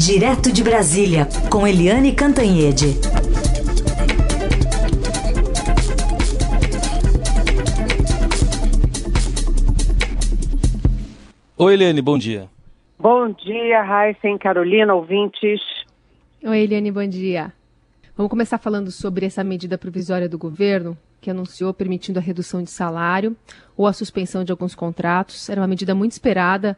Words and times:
Direto 0.00 0.50
de 0.50 0.64
Brasília, 0.64 1.28
com 1.50 1.66
Eliane 1.66 2.14
Cantanhede. 2.14 2.86
Oi, 11.58 11.74
Eliane, 11.74 12.00
bom 12.00 12.16
dia. 12.16 12.48
Bom 12.98 13.30
dia, 13.30 13.82
Raíssa 13.82 14.26
e 14.26 14.38
Carolina, 14.38 14.94
ouvintes. 14.94 15.60
Oi, 16.42 16.60
Eliane, 16.60 16.90
bom 16.90 17.06
dia. 17.06 17.52
Vamos 18.16 18.30
começar 18.30 18.56
falando 18.56 18.90
sobre 18.90 19.26
essa 19.26 19.44
medida 19.44 19.76
provisória 19.76 20.30
do 20.30 20.38
governo 20.38 20.96
que 21.20 21.30
anunciou 21.30 21.74
permitindo 21.74 22.18
a 22.18 22.22
redução 22.22 22.62
de 22.62 22.70
salário 22.70 23.36
ou 23.76 23.86
a 23.86 23.92
suspensão 23.92 24.44
de 24.44 24.50
alguns 24.50 24.74
contratos. 24.74 25.50
Era 25.50 25.60
uma 25.60 25.68
medida 25.68 25.94
muito 25.94 26.12
esperada 26.12 26.74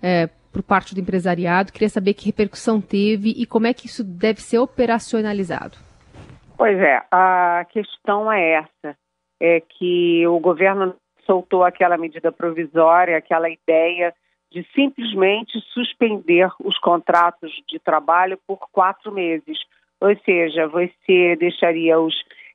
é, 0.00 0.28
por 0.52 0.62
parte 0.62 0.94
do 0.94 1.00
empresariado. 1.00 1.72
Queria 1.72 1.88
saber 1.88 2.14
que 2.14 2.26
repercussão 2.26 2.80
teve 2.80 3.30
e 3.30 3.46
como 3.46 3.66
é 3.66 3.74
que 3.74 3.86
isso 3.86 4.04
deve 4.04 4.40
ser 4.40 4.58
operacionalizado. 4.58 5.78
Pois 6.56 6.78
é, 6.78 7.02
a 7.10 7.66
questão 7.70 8.30
é 8.30 8.52
essa, 8.52 8.96
é 9.40 9.60
que 9.60 10.26
o 10.26 10.38
governo 10.38 10.94
soltou 11.24 11.64
aquela 11.64 11.96
medida 11.96 12.30
provisória, 12.30 13.16
aquela 13.16 13.48
ideia 13.48 14.14
de 14.52 14.64
simplesmente 14.74 15.58
suspender 15.72 16.48
os 16.62 16.78
contratos 16.78 17.50
de 17.66 17.78
trabalho 17.78 18.38
por 18.46 18.58
quatro 18.70 19.10
meses. 19.10 19.58
Ou 20.00 20.14
seja, 20.24 20.68
você 20.68 21.36
deixaria 21.36 21.98
os 21.98 22.14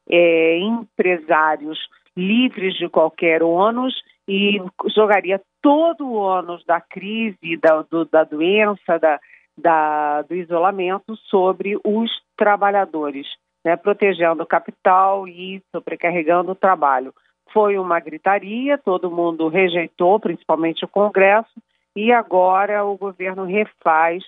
é, 0.10 0.60
empresários 0.60 1.80
livres 2.16 2.76
de 2.76 2.88
qualquer 2.88 3.42
ônus 3.42 3.94
e 4.28 4.62
jogaria 4.94 5.42
todo 5.62 6.06
o 6.06 6.14
ônus 6.14 6.64
da 6.66 6.82
crise, 6.82 7.58
da, 7.62 7.82
do, 7.84 8.06
da 8.06 8.24
doença, 8.24 9.00
da, 9.00 9.20
da, 9.58 10.22
do 10.24 10.36
isolamento 10.36 11.16
sobre 11.30 11.80
os 11.84 12.12
trabalhadores, 12.36 13.28
né, 13.64 13.76
protegendo 13.76 14.44
o 14.44 14.48
capital 14.48 15.28
e 15.28 15.62
sobrecarregando 15.72 16.52
o 16.52 16.56
trabalho. 16.56 17.14
Foi 17.54 17.78
uma 17.78 18.00
gritaria, 18.00 18.78
todo 18.78 19.10
mundo 19.10 19.48
rejeitou, 19.48 20.20
principalmente 20.20 20.84
o 20.84 20.90
Congresso, 20.90 21.62
e 21.96 22.12
agora 22.12 22.84
o 22.84 22.98
governo 22.98 23.46
refaz 23.46 24.24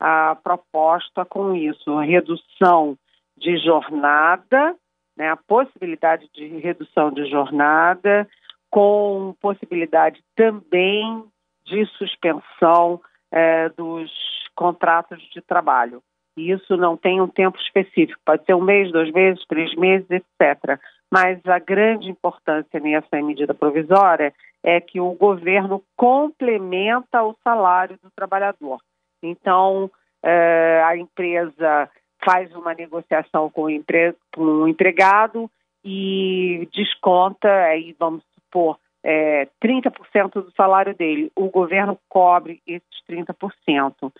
a 0.00 0.36
proposta 0.42 1.24
com 1.24 1.54
isso, 1.54 1.98
redução 1.98 2.96
de 3.36 3.56
jornada 3.58 4.74
né, 5.16 5.30
a 5.30 5.36
possibilidade 5.36 6.28
de 6.34 6.46
redução 6.58 7.10
de 7.10 7.26
jornada, 7.26 8.28
com 8.72 9.36
possibilidade 9.38 10.24
também 10.34 11.22
de 11.66 11.84
suspensão 11.98 13.00
é, 13.30 13.68
dos 13.68 14.10
contratos 14.56 15.20
de 15.30 15.42
trabalho. 15.42 16.02
E 16.38 16.50
isso 16.50 16.74
não 16.78 16.96
tem 16.96 17.20
um 17.20 17.28
tempo 17.28 17.58
específico, 17.58 18.18
pode 18.24 18.44
ser 18.46 18.54
um 18.54 18.62
mês, 18.62 18.90
dois 18.90 19.12
meses, 19.12 19.44
três 19.46 19.74
meses, 19.74 20.10
etc. 20.10 20.80
Mas 21.10 21.38
a 21.44 21.58
grande 21.58 22.08
importância 22.08 22.80
nessa 22.80 23.20
medida 23.22 23.52
provisória 23.52 24.32
é 24.64 24.80
que 24.80 24.98
o 24.98 25.12
governo 25.12 25.84
complementa 25.94 27.22
o 27.22 27.36
salário 27.44 27.98
do 28.02 28.10
trabalhador. 28.16 28.78
Então, 29.22 29.90
é, 30.22 30.82
a 30.86 30.96
empresa 30.96 31.90
faz 32.24 32.50
uma 32.54 32.72
negociação 32.72 33.50
com 33.50 33.64
o, 33.64 33.70
empre... 33.70 34.14
com 34.34 34.40
o 34.40 34.68
empregado 34.68 35.50
e 35.84 36.66
desconta, 36.72 37.52
aí 37.64 37.94
vamos 37.98 38.22
supor, 38.52 38.78
é, 39.02 39.48
30% 39.62 40.32
do 40.34 40.52
salário 40.52 40.94
dele. 40.94 41.32
O 41.34 41.48
governo 41.48 41.98
cobre 42.08 42.60
esses 42.66 43.02
30%. 43.08 44.12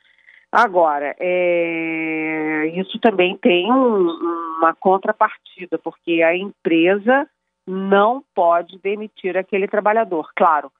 Agora, 0.50 1.14
é, 1.18 2.72
isso 2.74 2.98
também 2.98 3.36
tem 3.36 3.72
um, 3.72 4.08
uma 4.58 4.74
contrapartida, 4.74 5.78
porque 5.78 6.22
a 6.22 6.36
empresa 6.36 7.28
não 7.66 8.22
pode 8.34 8.78
demitir 8.78 9.36
aquele 9.36 9.68
trabalhador. 9.68 10.30
Claro, 10.34 10.70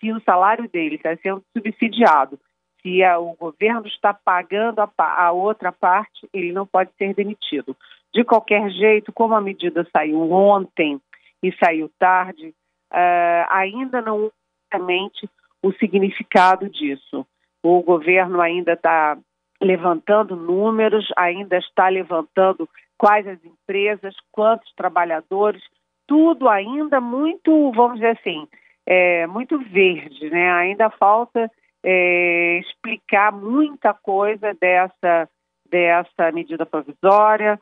se 0.00 0.12
o 0.12 0.20
salário 0.22 0.68
dele 0.68 0.96
está 0.96 1.16
sendo 1.16 1.42
subsidiado 1.56 2.38
se 2.82 3.02
a, 3.04 3.18
o 3.18 3.34
governo 3.34 3.86
está 3.86 4.12
pagando 4.12 4.80
a, 4.80 4.90
a, 4.98 5.30
outra 5.30 5.70
parte, 5.70 6.28
ele 6.32 6.52
não 6.52 6.66
pode 6.66 6.90
ser 6.98 7.14
demitido. 7.14 7.76
De 8.12 8.24
qualquer 8.24 8.68
jeito, 8.70 9.12
como 9.12 9.34
a 9.34 9.40
medida 9.40 9.86
saiu 9.92 10.30
ontem 10.32 11.00
e 11.40 11.52
saiu 11.52 11.88
tarde, 11.98 12.52
uh, 12.92 13.46
ainda 13.50 14.00
não 14.00 14.30
exatamente 14.72 15.28
o 15.62 15.72
significado 15.72 16.68
disso. 16.68 17.26
O 17.62 17.82
governo 17.82 18.40
ainda 18.40 18.72
está 18.72 19.16
levantando 19.60 20.34
números, 20.34 21.08
ainda 21.16 21.56
está 21.58 21.88
levantando 21.88 22.68
quais 22.98 23.26
as 23.26 23.38
empresas, 23.44 24.14
quantos 24.32 24.72
trabalhadores, 24.74 25.62
tudo 26.06 26.48
ainda 26.48 27.00
muito, 27.00 27.70
vamos 27.72 28.00
dizer 28.00 28.18
assim, 28.18 28.48
é, 28.86 29.26
muito 29.26 29.58
verde, 29.58 30.28
né? 30.30 30.52
Ainda 30.52 30.90
falta 30.90 31.50
é, 31.84 32.58
explicar 32.58 33.32
muita 33.32 33.94
coisa 33.94 34.52
dessa, 34.54 35.28
dessa 35.68 36.32
medida 36.32 36.66
provisória, 36.66 37.58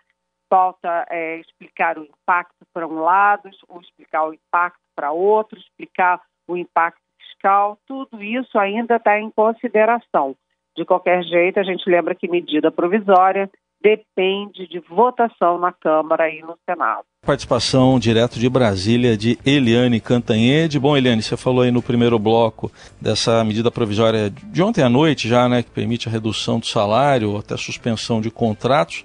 falta 0.49 1.07
é, 1.11 1.37
explicar 1.37 1.99
o 1.99 2.05
impacto 2.05 2.67
para 2.73 2.89
um 2.89 3.01
lado, 3.01 3.51
ou 3.69 3.81
explicar 3.81 4.27
o 4.27 4.35
impacto 4.35 4.81
para 5.01 5.13
outro, 5.13 5.59
explicar 5.59 6.21
o 6.47 6.59
impacto 6.59 7.01
fiscal, 7.19 7.79
tudo 7.87 8.23
isso 8.23 8.59
ainda 8.59 8.97
está 8.97 9.19
em 9.19 9.31
consideração. 9.31 10.37
De 10.77 10.85
qualquer 10.85 11.23
jeito, 11.23 11.59
a 11.59 11.63
gente 11.63 11.89
lembra 11.89 12.15
que 12.15 12.29
medida 12.29 12.71
provisória 12.71 13.51
depende 13.83 14.69
de 14.69 14.79
votação 14.79 15.59
na 15.59 15.73
Câmara 15.73 16.29
e 16.29 16.43
no 16.43 16.55
Senado. 16.69 17.05
Participação 17.25 17.99
direto 17.99 18.39
de 18.39 18.47
Brasília 18.47 19.17
de 19.17 19.39
Eliane 19.45 20.03
Cantanhede. 20.03 20.79
Bom, 20.79 20.95
Eliane, 20.95 21.23
você 21.23 21.35
falou 21.35 21.63
aí 21.63 21.71
no 21.71 21.81
primeiro 21.81 22.19
bloco 22.19 22.71
dessa 23.01 23.43
medida 23.43 23.71
provisória 23.71 24.29
de 24.29 24.63
ontem 24.63 24.85
à 24.85 24.89
noite 24.91 25.27
já, 25.27 25.49
né, 25.49 25.63
que 25.63 25.71
permite 25.71 26.11
a 26.11 26.13
redução 26.13 26.59
do 26.59 26.67
salário, 26.67 27.39
até 27.39 27.57
suspensão 27.57 28.21
de 28.21 28.31
contratos. 28.31 29.03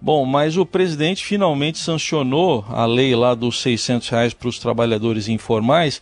Bom, 0.00 0.24
mas 0.24 0.56
o 0.56 0.66
presidente 0.66 1.24
finalmente 1.24 1.78
sancionou 1.78 2.64
a 2.68 2.84
lei 2.84 3.14
lá 3.14 3.34
dos 3.34 3.60
600 3.62 4.08
reais 4.08 4.34
para 4.34 4.48
os 4.48 4.58
trabalhadores 4.58 5.28
informais, 5.28 6.00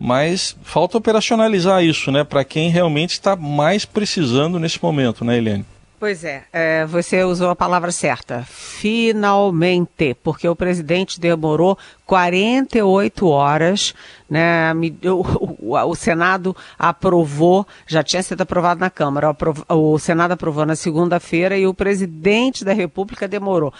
mas 0.00 0.56
falta 0.62 0.98
operacionalizar 0.98 1.84
isso, 1.84 2.10
né, 2.10 2.24
para 2.24 2.44
quem 2.44 2.70
realmente 2.70 3.10
está 3.10 3.36
mais 3.36 3.84
precisando 3.84 4.58
nesse 4.58 4.82
momento, 4.82 5.24
né, 5.24 5.38
Eliane? 5.38 5.64
Pois 6.04 6.22
é, 6.22 6.44
é, 6.52 6.84
você 6.84 7.24
usou 7.24 7.48
a 7.48 7.56
palavra 7.56 7.90
certa. 7.90 8.42
Finalmente, 8.46 10.14
porque 10.22 10.46
o 10.46 10.54
presidente 10.54 11.18
demorou 11.18 11.78
48 12.04 13.26
horas, 13.26 13.94
né? 14.28 14.70
O, 15.04 15.53
o, 15.64 15.76
o, 15.76 15.94
Senado 15.94 16.54
aprovou, 16.78 17.66
já 17.86 18.02
tinha 18.02 18.22
sido 18.22 18.40
aprovado 18.42 18.80
na 18.80 18.90
Câmara, 18.90 19.30
o, 19.68 19.92
o 19.94 19.98
Senado 19.98 20.32
aprovou 20.32 20.66
na 20.66 20.76
segunda-feira 20.76 21.56
e 21.56 21.66
o 21.66 21.74
presidente 21.74 22.64
da 22.64 22.72
República 22.72 23.26
demorou 23.26 23.72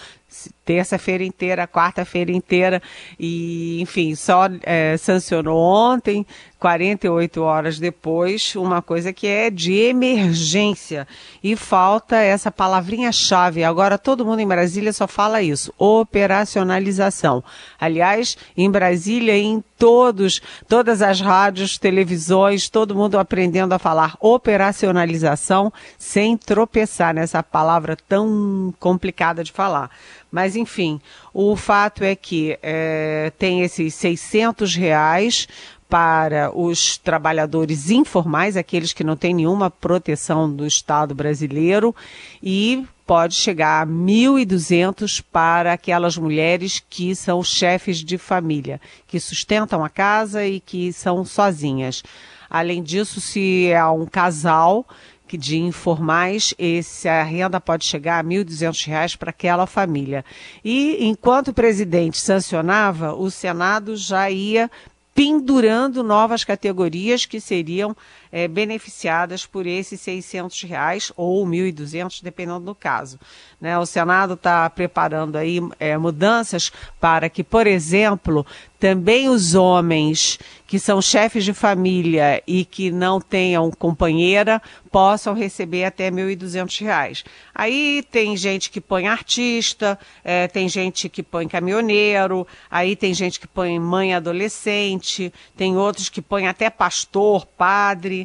terça-feira 0.65 1.23
inteira, 1.23 1.67
quarta-feira 1.67 2.31
inteira, 2.31 2.81
e 3.19 3.79
enfim, 3.81 4.15
só 4.15 4.49
é, 4.63 4.97
sancionou 4.97 5.57
ontem, 5.57 6.25
48 6.65 7.43
horas 7.43 7.77
depois, 7.77 8.55
uma 8.55 8.81
coisa 8.81 9.13
que 9.13 9.27
é 9.27 9.51
de 9.51 9.73
emergência. 9.73 11.07
E 11.43 11.55
falta 11.55 12.15
essa 12.15 12.49
palavrinha-chave. 12.49 13.63
Agora 13.63 13.99
todo 13.99 14.25
mundo 14.25 14.39
em 14.39 14.47
Brasília 14.47 14.91
só 14.91 15.07
fala 15.07 15.43
isso: 15.43 15.71
operacionalização. 15.77 17.43
Aliás, 17.79 18.35
em 18.57 18.71
Brasília, 18.71 19.37
em 19.37 19.63
todos, 19.77 20.41
todas 20.67 21.03
as 21.03 21.21
rádios, 21.21 21.77
televisões, 21.77 22.67
todo 22.67 22.95
mundo 22.95 23.19
aprendendo 23.19 23.73
a 23.73 23.79
falar 23.79 24.15
operacionalização 24.19 25.71
sem 25.99 26.35
tropeçar 26.35 27.13
nessa 27.13 27.43
palavra 27.43 27.95
tão 28.07 28.73
complicada 28.79 29.43
de 29.43 29.51
falar. 29.51 29.91
Mas, 30.35 30.57
enfim, 30.57 30.99
o 31.33 31.55
fato 31.55 32.03
é 32.03 32.13
que 32.13 32.59
é, 32.61 33.31
tem 33.39 33.61
esses 33.61 33.95
600 33.95 34.75
reais 34.75 35.47
para 35.87 36.51
os 36.53 36.97
trabalhadores 36.97 37.89
informais, 37.89 38.57
aqueles 38.57 38.91
que 38.91 39.01
não 39.01 39.15
têm 39.15 39.33
nenhuma 39.33 39.71
proteção 39.71 40.53
do 40.53 40.67
Estado 40.67 41.15
brasileiro, 41.15 41.95
e 42.43 42.85
pode 43.07 43.33
chegar 43.33 43.81
a 43.81 43.87
1.200 43.87 45.23
para 45.31 45.71
aquelas 45.71 46.17
mulheres 46.17 46.83
que 46.89 47.15
são 47.15 47.41
chefes 47.41 47.99
de 47.99 48.17
família, 48.17 48.81
que 49.07 49.21
sustentam 49.21 49.85
a 49.85 49.89
casa 49.89 50.45
e 50.45 50.59
que 50.59 50.91
são 50.91 51.23
sozinhas. 51.23 52.03
Além 52.49 52.83
disso, 52.83 53.21
se 53.21 53.67
é 53.67 53.85
um 53.85 54.05
casal 54.05 54.85
que 55.27 55.37
de 55.37 55.57
informais, 55.57 56.53
esse, 56.57 57.07
a 57.07 57.23
renda 57.23 57.59
pode 57.59 57.85
chegar 57.85 58.23
a 58.23 58.27
R$ 58.27 58.43
1.200 58.43 59.17
para 59.17 59.31
aquela 59.31 59.65
família. 59.65 60.23
E 60.63 61.05
enquanto 61.07 61.49
o 61.49 61.53
presidente 61.53 62.19
sancionava, 62.19 63.13
o 63.13 63.31
Senado 63.31 63.95
já 63.95 64.29
ia 64.29 64.69
pendurando 65.15 66.03
novas 66.03 66.43
categorias 66.43 67.25
que 67.25 67.39
seriam 67.39 67.95
é, 68.35 68.49
beneficiadas 68.49 69.45
por 69.45 69.65
esses 69.65 70.01
600 70.01 70.61
reais 70.63 71.09
ou 71.15 71.47
1.200, 71.47 72.21
dependendo 72.21 72.59
do 72.59 72.75
caso. 72.75 73.17
Né? 73.61 73.79
O 73.79 73.85
Senado 73.85 74.33
está 74.33 74.69
preparando 74.69 75.37
aí 75.37 75.61
é, 75.79 75.97
mudanças 75.97 76.69
para 76.99 77.29
que, 77.29 77.45
por 77.45 77.65
exemplo, 77.65 78.45
também 78.77 79.29
os 79.29 79.55
homens 79.55 80.37
que 80.67 80.77
são 80.77 81.01
chefes 81.01 81.45
de 81.45 81.53
família 81.53 82.43
e 82.45 82.65
que 82.65 82.91
não 82.91 83.21
tenham 83.21 83.71
companheira 83.71 84.61
possam 84.91 85.33
receber 85.33 85.85
até 85.85 86.05
R$ 86.05 86.35
1.200. 86.35 87.23
Aí 87.53 88.05
tem 88.11 88.35
gente 88.35 88.69
que 88.69 88.81
põe 88.81 89.07
artista, 89.07 89.97
é, 90.23 90.47
tem 90.47 90.67
gente 90.67 91.07
que 91.07 91.23
põe 91.23 91.47
caminhoneiro, 91.47 92.45
aí 92.69 92.95
tem 92.95 93.13
gente 93.13 93.39
que 93.39 93.47
põe 93.47 93.79
mãe 93.79 94.13
adolescente, 94.13 95.31
tem 95.55 95.77
outros 95.77 96.09
que 96.09 96.21
põem 96.21 96.47
até 96.47 96.69
pastor, 96.69 97.45
padre. 97.45 98.24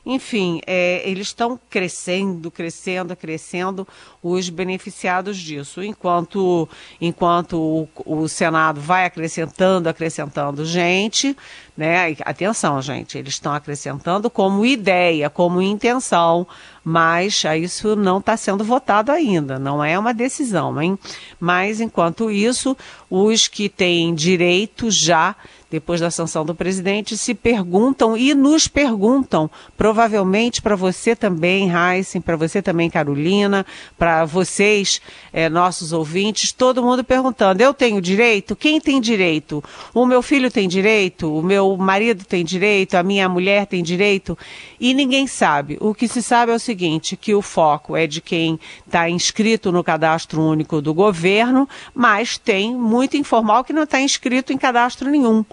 Enfim, 0.05 0.61
é, 0.65 1.07
eles 1.07 1.27
estão 1.27 1.59
crescendo, 1.69 2.49
crescendo, 2.49 3.15
crescendo 3.15 3.87
os 4.23 4.49
beneficiados 4.49 5.37
disso. 5.37 5.83
Enquanto, 5.83 6.67
enquanto 6.99 7.57
o, 7.59 7.89
o 8.05 8.27
Senado 8.27 8.81
vai 8.81 9.05
acrescentando, 9.05 9.87
acrescentando 9.87 10.65
gente, 10.65 11.37
né? 11.77 12.15
Atenção, 12.25 12.81
gente, 12.81 13.17
eles 13.17 13.35
estão 13.35 13.53
acrescentando 13.53 14.29
como 14.29 14.65
ideia, 14.65 15.29
como 15.29 15.61
intenção, 15.61 16.47
mas 16.83 17.43
isso 17.59 17.95
não 17.95 18.17
está 18.17 18.35
sendo 18.35 18.63
votado 18.63 19.11
ainda, 19.11 19.59
não 19.59 19.83
é 19.83 19.97
uma 19.97 20.13
decisão, 20.13 20.81
hein? 20.81 20.97
Mas 21.39 21.79
enquanto 21.79 22.29
isso, 22.31 22.75
os 23.09 23.47
que 23.47 23.69
têm 23.69 24.13
direito 24.13 24.89
já 24.89 25.35
depois 25.71 26.01
da 26.01 26.11
sanção 26.11 26.43
do 26.43 26.53
presidente, 26.53 27.17
se 27.17 27.33
perguntam 27.33 28.17
e 28.17 28.33
nos 28.33 28.67
perguntam, 28.67 29.49
provavelmente 29.91 30.61
para 30.61 30.73
você 30.73 31.17
também, 31.17 31.69
Heisen, 31.69 32.21
para 32.21 32.37
você 32.37 32.61
também, 32.61 32.89
Carolina, 32.89 33.65
para 33.97 34.23
vocês, 34.23 35.01
é, 35.33 35.49
nossos 35.49 35.91
ouvintes, 35.91 36.53
todo 36.53 36.81
mundo 36.81 37.03
perguntando: 37.03 37.61
eu 37.61 37.73
tenho 37.73 37.99
direito? 37.99 38.55
Quem 38.55 38.79
tem 38.79 39.01
direito? 39.01 39.61
O 39.93 40.05
meu 40.05 40.21
filho 40.21 40.49
tem 40.49 40.65
direito? 40.65 41.37
O 41.37 41.43
meu 41.43 41.75
marido 41.75 42.23
tem 42.23 42.45
direito? 42.45 42.95
A 42.95 43.03
minha 43.03 43.27
mulher 43.27 43.65
tem 43.65 43.83
direito? 43.83 44.37
E 44.79 44.93
ninguém 44.93 45.27
sabe. 45.27 45.77
O 45.81 45.93
que 45.93 46.07
se 46.07 46.23
sabe 46.23 46.53
é 46.53 46.55
o 46.55 46.59
seguinte: 46.59 47.17
que 47.17 47.35
o 47.35 47.41
foco 47.41 47.97
é 47.97 48.07
de 48.07 48.21
quem 48.21 48.57
está 48.87 49.09
inscrito 49.09 49.73
no 49.73 49.83
cadastro 49.83 50.41
único 50.41 50.81
do 50.81 50.93
governo, 50.93 51.67
mas 51.93 52.37
tem 52.37 52.73
muito 52.73 53.17
informal 53.17 53.65
que 53.65 53.73
não 53.73 53.83
está 53.83 53.99
inscrito 53.99 54.53
em 54.53 54.57
cadastro 54.57 55.09
nenhum 55.09 55.43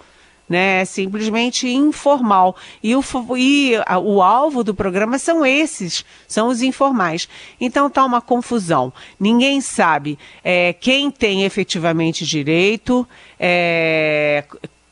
né? 0.49 0.85
Simplesmente 0.85 1.69
informal. 1.69 2.57
E 2.83 2.95
o, 2.97 3.03
e 3.37 3.73
o 4.03 4.23
alvo 4.23 4.65
do 4.65 4.75
programa 4.75 5.19
são 5.19 5.45
esses, 5.45 6.05
são 6.27 6.49
os 6.49 6.63
informais. 6.63 7.29
Então 7.61 7.87
está 7.87 8.05
uma 8.05 8.21
confusão. 8.21 8.93
Ninguém 9.19 9.61
sabe 9.61 10.19
é, 10.43 10.73
quem 10.73 11.11
tem 11.11 11.45
efetivamente 11.45 12.25
direito, 12.25 13.07
é, 13.39 14.45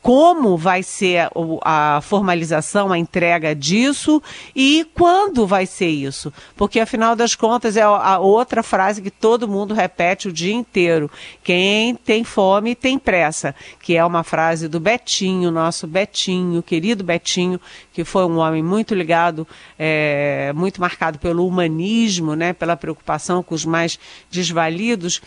como 0.07 0.55
vai 0.55 0.83
ser 0.83 1.27
a, 1.65 1.99
formalização, 2.01 2.93
a 2.93 2.97
entrega 2.97 3.53
disso 3.53 4.23
e 4.55 4.87
quando 4.93 5.45
vai 5.45 5.65
ser 5.65 5.89
isso. 5.89 6.31
Porque, 6.55 6.79
afinal 6.79 7.13
das 7.13 7.35
contas, 7.35 7.75
é 7.75 7.81
a 7.81 8.17
outra 8.17 8.63
frase 8.63 9.01
que 9.01 9.11
todo 9.11 9.49
mundo 9.49 9.73
repete 9.73 10.29
o 10.29 10.31
dia 10.31 10.53
inteiro: 10.53 11.11
quem 11.43 11.93
tem 11.93 12.23
fome 12.23 12.73
tem 12.73 12.97
pressa, 12.97 13.53
que 13.81 13.97
é 13.97 14.05
uma 14.05 14.23
frase 14.23 14.69
do 14.69 14.79
Betinho, 14.79 15.51
nosso 15.51 15.85
Betinho, 15.85 16.63
querido 16.63 17.03
Betinho, 17.03 17.59
que 17.91 18.05
foi 18.05 18.23
um 18.23 18.37
homem 18.37 18.63
muito 18.63 18.95
ligado, 18.95 19.45
é, 19.77 20.53
muito 20.55 20.79
marcado 20.79 21.19
pelo 21.19 21.45
humanismo, 21.45 22.33
né, 22.33 22.53
pela 22.53 22.77
preocupação 22.77 23.43
com 23.43 23.53
os 23.53 23.65
mais 23.65 23.99
desvalidos 24.31 25.21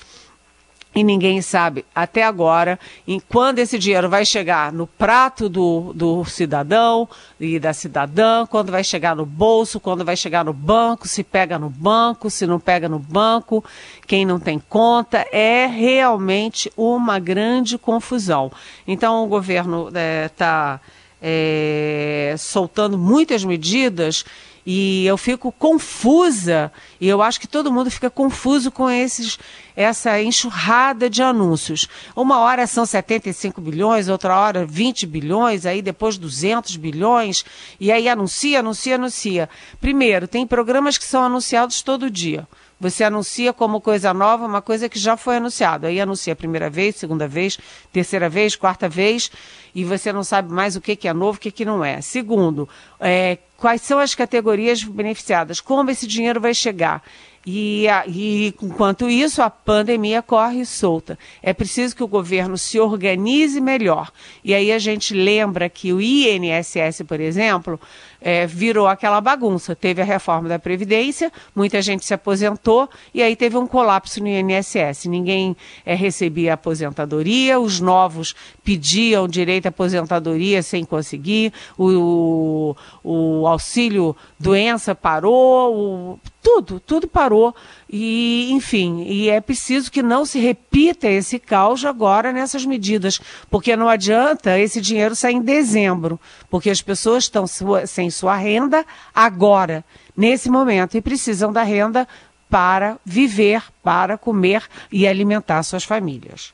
e 0.95 1.05
ninguém 1.05 1.41
sabe 1.41 1.85
até 1.95 2.25
agora 2.25 2.79
em 3.07 3.21
quando 3.21 3.61
esse 3.61 3.79
dinheiro 3.79 4.09
vai 4.09 4.25
chegar 4.25 4.73
no 4.73 4.87
prato 4.87 5.49
do, 5.49 5.93
do 5.95 6.25
cidadão 6.25 7.09
e 7.39 7.59
da 7.61 7.73
cidadã, 7.73 8.45
quando 8.47 8.73
vai 8.73 8.83
chegar 8.83 9.15
no 9.15 9.25
bolso, 9.25 9.79
quando 9.79 10.05
vai 10.05 10.17
chegar 10.17 10.45
no 10.45 10.53
banco, 10.53 11.07
se 11.07 11.23
pega 11.23 11.59
no 11.59 11.71
banco, 11.71 12.29
se 12.29 12.47
não 12.47 12.59
pega 12.59 12.89
no 12.89 12.99
banco, 12.99 13.65
quem 14.07 14.25
não 14.25 14.41
tem 14.41 14.59
conta, 14.59 15.25
é 15.31 15.67
realmente 15.67 16.71
uma 16.77 17.19
grande 17.19 17.79
confusão. 17.79 18.51
Então 18.87 19.25
o 19.25 19.29
governo 19.29 19.89
está 19.89 20.01
é, 20.01 20.29
tá, 20.29 20.81
é, 21.23 22.35
soltando 22.37 22.99
muitas 22.99 23.45
medidas 23.45 24.25
e 24.65 25.07
eu 25.07 25.17
fico 25.17 25.51
confusa, 25.53 26.71
e 27.01 27.09
eu 27.09 27.23
acho 27.23 27.41
que 27.41 27.49
todo 27.49 27.73
mundo 27.73 27.91
fica 27.91 28.11
confuso 28.11 28.71
com 28.71 28.91
esses, 28.91 29.39
essa 29.75 30.21
enxurrada 30.23 31.09
de 31.09 31.23
anúncios. 31.23 31.89
Uma 32.15 32.39
hora 32.39 32.67
são 32.67 32.85
75 32.85 33.61
bilhões, 33.61 34.09
outra 34.09 34.37
hora 34.39 34.67
20 34.67 35.07
bilhões, 35.07 35.67
aí 35.67 35.81
depois 35.81 36.19
200 36.19 36.77
bilhões, 36.77 37.45
e 37.79 37.91
aí 37.91 38.09
anuncia, 38.09 38.61
anuncia, 38.61 38.97
anuncia. 38.97 39.49
Primeiro, 39.81 40.29
tem 40.29 40.47
programas 40.47 40.99
que 40.99 41.05
são 41.05 41.23
anunciados 41.23 41.83
todo 41.83 42.11
dia. 42.11 42.47
Você 42.81 43.05
anuncia 43.05 43.53
como 43.53 43.79
coisa 43.79 44.15
nova 44.15 44.47
uma 44.47 44.63
coisa 44.63 44.89
que 44.89 44.99
já 44.99 45.15
foi 45.15 45.37
anunciada. 45.37 45.89
Aí 45.89 46.01
anuncia 46.01 46.33
a 46.33 46.37
primeira 46.37 46.71
vez, 46.71 46.97
segunda 46.97 47.29
vez, 47.29 47.59
terceira 47.93 48.27
vez, 48.27 48.57
quarta 48.57 48.89
vez, 48.89 49.31
e 49.75 49.85
você 49.85 50.13
não 50.13 50.25
sabe 50.25 50.53
mais 50.53 50.77
o 50.77 50.81
que, 50.81 50.97
que 50.97 51.09
é 51.09 51.13
novo, 51.13 51.39
o 51.39 51.41
que, 51.41 51.51
que 51.51 51.65
não 51.65 51.85
é. 51.85 52.01
Segundo, 52.01 52.69
é, 52.99 53.39
quais 53.57 53.83
são 53.83 53.99
as 53.99 54.15
categorias 54.15 54.83
beneficiadas? 54.83 55.61
Como 55.61 55.91
esse 55.91 56.07
dinheiro 56.07 56.41
vai 56.41 56.55
chegar? 56.55 57.03
E, 57.47 57.87
e, 58.07 58.55
enquanto 58.63 59.09
isso, 59.09 59.41
a 59.41 59.49
pandemia 59.49 60.21
corre 60.21 60.67
solta. 60.67 61.19
É 61.43 61.55
preciso 61.55 61.97
que 61.97 62.05
o 62.05 62.09
governo 62.09 62.59
se 62.59 62.79
organize 62.79 63.61
melhor. 63.61 64.13
E 64.45 64.55
aí 64.55 64.71
a 64.71 64.79
gente 64.79 65.15
lembra 65.15 65.69
que 65.69 65.91
o 65.91 66.03
INSS, 66.03 67.03
por 67.09 67.19
exemplo, 67.19 67.81
é, 68.21 68.47
virou 68.47 68.87
aquela 68.87 69.21
bagunça. 69.23 69.75
Teve 69.75 70.03
a 70.03 70.05
reforma 70.05 70.49
da 70.51 70.59
Previdência, 70.59 71.33
muita 71.55 71.81
gente 71.81 72.05
se 72.05 72.13
aposentou 72.13 72.89
e 73.15 73.23
aí 73.23 73.35
teve 73.35 73.57
um 73.57 73.67
colapso 73.67 74.21
no 74.21 74.29
INSS. 74.29 75.07
Ninguém 75.07 75.57
é, 75.87 75.95
recebia 75.95 76.55
aposentadoria, 76.55 77.59
os 77.59 77.81
novos 77.81 78.35
pediam 78.63 79.27
direito 79.27 79.60
à 79.69 79.71
aposentadoria 79.71 80.63
sem 80.63 80.85
conseguir, 80.85 81.53
o, 81.79 82.75
o, 83.03 83.47
auxílio 83.47 84.17
doença 84.39 84.95
parou, 84.95 85.75
o, 85.75 86.21
tudo, 86.43 86.81
tudo 86.81 87.07
parou. 87.09 87.55
E, 87.89 88.51
enfim, 88.53 89.03
e 89.03 89.29
é 89.29 89.41
preciso 89.41 89.91
que 89.91 90.03
não 90.03 90.25
se 90.25 90.39
repita 90.39 91.09
esse 91.09 91.39
caos 91.39 91.85
agora 91.85 92.33
nessas 92.33 92.65
medidas, 92.65 93.21
porque 93.51 93.77
não 93.77 93.89
adianta 93.89 94.59
esse 94.59 94.81
dinheiro 94.81 95.15
sair 95.15 95.35
em 95.35 95.43
dezembro, 95.43 96.21
porque 96.49 96.71
as 96.71 96.83
pessoas 96.83 97.25
estão 97.25 97.45
sem 97.87 98.11
sua 98.11 98.37
renda 98.37 98.85
agora, 99.15 99.85
nesse 100.17 100.51
momento, 100.51 100.97
e 100.97 101.03
precisam 101.03 101.53
da 101.53 101.63
renda 101.63 102.07
para 102.49 102.99
viver, 103.05 103.63
para 103.83 104.19
comer 104.19 104.65
e 104.91 105.07
alimentar 105.07 105.63
suas 105.63 105.85
famílias. 105.85 106.53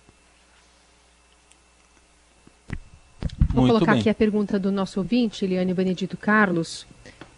Vou 3.57 3.65
Muito 3.65 3.73
colocar 3.73 3.93
bem. 3.93 4.01
aqui 4.03 4.11
a 4.11 4.15
pergunta 4.15 4.59
do 4.59 4.71
nosso 4.71 5.01
ouvinte, 5.01 5.43
Eliane 5.43 5.73
Benedito 5.73 6.15
Carlos. 6.15 6.87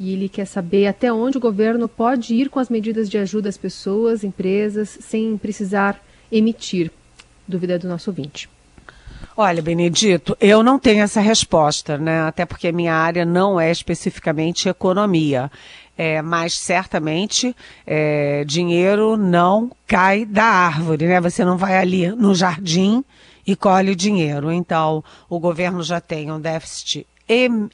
E 0.00 0.12
ele 0.12 0.28
quer 0.28 0.46
saber 0.46 0.88
até 0.88 1.12
onde 1.12 1.38
o 1.38 1.40
governo 1.40 1.88
pode 1.88 2.34
ir 2.34 2.50
com 2.50 2.58
as 2.58 2.68
medidas 2.68 3.08
de 3.08 3.16
ajuda 3.16 3.48
às 3.48 3.56
pessoas, 3.56 4.24
empresas, 4.24 4.98
sem 5.00 5.38
precisar 5.38 6.02
emitir. 6.30 6.90
Dúvida 7.46 7.78
do 7.78 7.86
nosso 7.86 8.10
ouvinte. 8.10 8.50
Olha, 9.36 9.62
Benedito, 9.62 10.36
eu 10.40 10.60
não 10.60 10.76
tenho 10.76 11.04
essa 11.04 11.20
resposta, 11.20 11.96
né? 11.96 12.22
Até 12.22 12.44
porque 12.44 12.72
minha 12.72 12.94
área 12.94 13.24
não 13.24 13.60
é 13.60 13.70
especificamente 13.70 14.68
economia. 14.68 15.48
É, 15.96 16.20
mas 16.20 16.54
certamente 16.54 17.54
é, 17.86 18.44
dinheiro 18.44 19.16
não 19.16 19.70
cai 19.86 20.24
da 20.24 20.44
árvore, 20.44 21.06
né? 21.06 21.20
Você 21.20 21.44
não 21.44 21.56
vai 21.56 21.76
ali 21.76 22.08
no 22.08 22.34
jardim 22.34 23.04
e 23.48 23.56
colhe 23.56 23.94
dinheiro. 23.94 24.52
Então, 24.52 25.02
o 25.26 25.40
governo 25.40 25.82
já 25.82 26.02
tem 26.02 26.30
um 26.30 26.38
déficit 26.38 27.06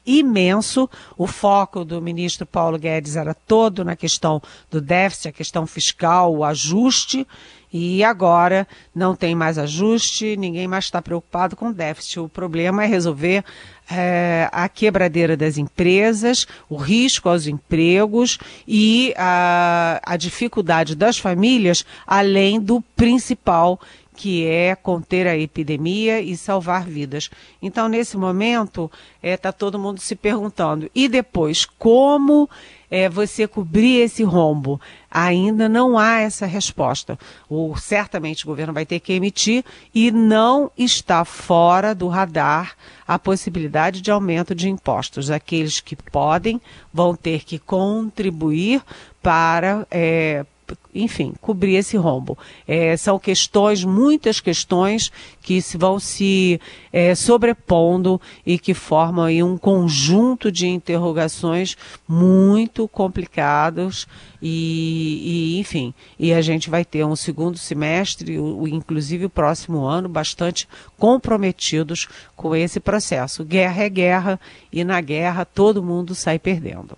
imenso. 0.05 0.89
O 1.17 1.27
foco 1.27 1.83
do 1.83 2.01
ministro 2.01 2.45
Paulo 2.45 2.79
Guedes 2.79 3.17
era 3.17 3.33
todo 3.33 3.83
na 3.83 3.93
questão 3.93 4.41
do 4.71 4.79
déficit, 4.79 5.27
a 5.27 5.33
questão 5.33 5.67
fiscal, 5.67 6.33
o 6.33 6.45
ajuste. 6.45 7.27
E 7.73 8.05
agora 8.05 8.65
não 8.95 9.17
tem 9.17 9.35
mais 9.35 9.57
ajuste, 9.57 10.37
ninguém 10.37 10.65
mais 10.65 10.85
está 10.85 11.01
preocupado 11.01 11.57
com 11.57 11.73
déficit. 11.73 12.21
O 12.21 12.29
problema 12.29 12.85
é 12.85 12.87
resolver 12.87 13.43
é, 13.91 14.47
a 14.53 14.69
quebradeira 14.69 15.35
das 15.35 15.57
empresas, 15.57 16.47
o 16.69 16.77
risco 16.77 17.27
aos 17.27 17.47
empregos 17.47 18.39
e 18.65 19.13
a, 19.17 19.99
a 20.05 20.15
dificuldade 20.15 20.95
das 20.95 21.17
famílias, 21.17 21.85
além 22.07 22.61
do 22.61 22.79
principal, 22.95 23.77
que 24.15 24.45
é 24.45 24.75
conter 24.75 25.27
a 25.27 25.37
epidemia 25.37 26.21
e 26.21 26.35
salvar 26.37 26.85
vidas. 26.85 27.29
Então, 27.61 27.87
nesse 27.87 28.17
momento, 28.17 28.89
está 29.17 29.27
é, 29.27 29.37
tá 29.37 29.51
todo 29.51 29.77
mundo 29.77 29.99
se 29.99 30.15
perguntando: 30.15 30.89
e 30.95 31.07
depois, 31.07 31.65
como 31.65 32.49
é, 32.89 33.09
você 33.09 33.47
cobrir 33.47 34.01
esse 34.01 34.23
rombo? 34.23 34.79
Ainda 35.09 35.67
não 35.67 35.97
há 35.97 36.19
essa 36.19 36.45
resposta. 36.45 37.17
O, 37.49 37.75
certamente 37.75 38.43
o 38.43 38.47
governo 38.47 38.73
vai 38.73 38.85
ter 38.85 38.99
que 38.99 39.13
emitir 39.13 39.63
e 39.93 40.11
não 40.11 40.71
está 40.77 41.25
fora 41.25 41.93
do 41.93 42.07
radar 42.07 42.75
a 43.07 43.19
possibilidade 43.19 44.01
de 44.01 44.11
aumento 44.11 44.55
de 44.55 44.69
impostos. 44.69 45.29
Aqueles 45.29 45.79
que 45.79 45.95
podem 45.95 46.61
vão 46.93 47.15
ter 47.15 47.43
que 47.43 47.59
contribuir 47.59 48.81
para, 49.21 49.87
é, 49.89 50.45
enfim, 50.93 51.33
cobrir 51.41 51.75
esse 51.75 51.97
rombo. 51.97 52.37
É, 52.67 52.95
são 52.95 53.19
questões, 53.19 53.83
muitas 53.83 54.39
questões 54.39 55.11
que 55.41 55.61
se 55.61 55.77
vão 55.77 55.99
se 55.99 56.59
é, 56.91 57.13
sobrepondo 57.13 58.19
e 58.45 58.57
que 58.57 58.73
formam 58.73 59.25
aí 59.25 59.43
um 59.43 59.57
conjunto 59.57 60.51
de 60.51 60.67
interrogações 60.67 61.75
muito 62.07 62.87
complicados 62.87 64.07
e, 64.41 65.55
e, 65.55 65.59
enfim, 65.59 65.93
e 66.17 66.33
a 66.33 66.41
gente 66.41 66.69
vai 66.69 66.85
ter 66.85 67.05
um 67.05 67.15
segundo 67.15 67.57
semestre, 67.57 68.39
o, 68.39 68.67
inclusive 68.67 69.25
o 69.25 69.29
próximo 69.29 69.85
ano, 69.85 70.07
bastante 70.07 70.67
comprometidos 70.97 72.07
com 72.35 72.55
esse 72.55 72.79
processo. 72.79 73.43
Guerra 73.43 73.83
é 73.83 73.89
guerra 73.89 74.39
e 74.71 74.83
na 74.83 75.01
guerra 75.01 75.45
todo 75.45 75.83
mundo 75.83 76.15
sai 76.15 76.39
perdendo. 76.39 76.97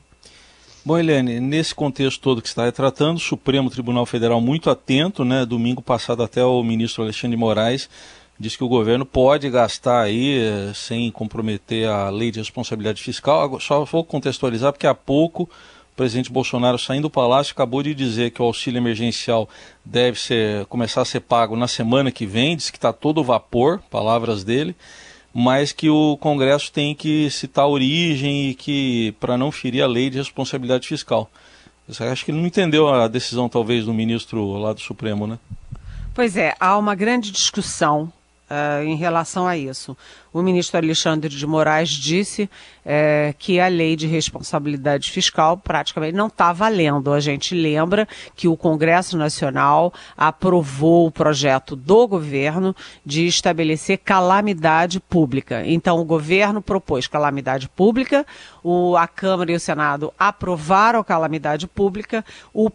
Bom, 0.88 0.98
Helene, 0.98 1.42
nesse 1.42 1.76
contexto 1.76 2.22
todo 2.22 2.42
que 2.42 2.48
está 2.48 2.72
tratando, 2.72 3.18
o 3.18 3.20
Supremo 3.20 3.70
Tribunal 3.70 4.06
Federal 4.06 4.40
muito 4.40 4.70
atento, 4.70 5.26
né? 5.26 5.46
Domingo 5.46 5.82
passado 5.82 6.24
até 6.24 6.46
o 6.46 6.64
ministro 6.64 7.04
Alexandre 7.04 7.36
de 7.36 7.38
Moraes 7.42 7.90
disse 8.40 8.58
que 8.58 8.64
o 8.64 8.70
governo 8.70 9.06
pode 9.06 9.50
gastar 9.50 10.04
aí 10.04 10.40
eh, 10.40 10.72
sem 10.74 11.12
comprometer 11.12 11.90
a 11.90 12.10
lei 12.10 12.32
de 12.32 12.40
responsabilidade 12.40 13.04
fiscal. 13.04 13.60
Só 13.60 13.84
vou 13.84 14.02
contextualizar 14.02 14.72
porque 14.72 14.88
há 14.88 14.96
pouco 14.96 15.44
o 15.44 15.96
presidente 15.98 16.32
Bolsonaro 16.32 16.80
saindo 16.80 17.02
do 17.02 17.10
palácio 17.10 17.52
acabou 17.52 17.84
de 17.84 17.94
dizer 17.94 18.32
que 18.32 18.42
o 18.42 18.46
auxílio 18.46 18.80
emergencial 18.80 19.50
deve 19.84 20.18
ser, 20.18 20.68
começar 20.68 21.02
a 21.02 21.06
ser 21.06 21.20
pago 21.20 21.58
na 21.58 21.68
semana 21.68 22.14
que 22.14 22.26
vem, 22.26 22.56
disse 22.56 22.72
que 22.72 22.78
está 22.78 22.94
todo 22.94 23.22
vapor, 23.26 23.82
palavras 23.92 24.42
dele 24.46 24.74
mas 25.34 25.72
que 25.72 25.90
o 25.90 26.18
Congresso 26.18 26.72
tem 26.72 26.96
que 26.96 27.30
citar 27.30 27.66
a 27.66 27.68
origem 27.68 28.50
e 28.50 28.56
que 28.56 29.14
para 29.20 29.38
não 29.38 29.52
ferir 29.52 29.84
a 29.84 29.88
lei 29.88 30.10
de 30.10 30.18
responsabilidade 30.18 30.88
fiscal. 30.88 31.30
Acha 31.90 32.26
que 32.26 32.32
ele 32.32 32.40
não 32.40 32.48
entendeu 32.48 32.90
a 32.90 33.08
decisão 33.08 33.48
talvez 33.48 33.86
do 33.86 33.94
ministro 33.94 34.58
lá 34.58 34.74
do 34.74 34.82
Supremo, 34.82 35.26
né? 35.26 35.40
Pois 36.14 36.36
é, 36.36 36.54
há 36.60 36.78
uma 36.78 36.96
grande 36.96 37.32
discussão 37.32 38.12
uh, 38.50 38.84
em 38.84 38.96
relação 38.96 39.48
a 39.48 39.56
isso. 39.56 39.96
O 40.38 40.44
ministro 40.44 40.78
Alexandre 40.78 41.36
de 41.36 41.48
Moraes 41.48 41.90
disse 41.90 42.48
é, 42.86 43.34
que 43.40 43.60
a 43.60 43.68
lei 43.68 43.96
de 43.96 44.06
responsabilidade 44.06 45.10
fiscal 45.10 45.58
praticamente 45.58 46.16
não 46.16 46.28
está 46.28 46.54
valendo. 46.54 47.12
A 47.12 47.20
gente 47.20 47.56
lembra 47.56 48.08
que 48.36 48.48
o 48.48 48.56
Congresso 48.56 49.18
Nacional 49.18 49.92
aprovou 50.16 51.08
o 51.08 51.12
projeto 51.12 51.76
do 51.76 52.08
governo 52.08 52.76
de 53.04 53.26
estabelecer 53.26 53.98
calamidade 53.98 55.00
pública. 55.00 55.64
Então, 55.66 56.00
o 56.00 56.06
governo 56.06 56.62
propôs 56.62 57.08
calamidade 57.08 57.68
pública, 57.68 58.24
o, 58.64 58.96
a 58.96 59.08
Câmara 59.08 59.52
e 59.52 59.56
o 59.56 59.60
Senado 59.60 60.14
aprovaram 60.20 61.04
calamidade 61.04 61.66
pública, 61.66 62.24
o, 62.54 62.70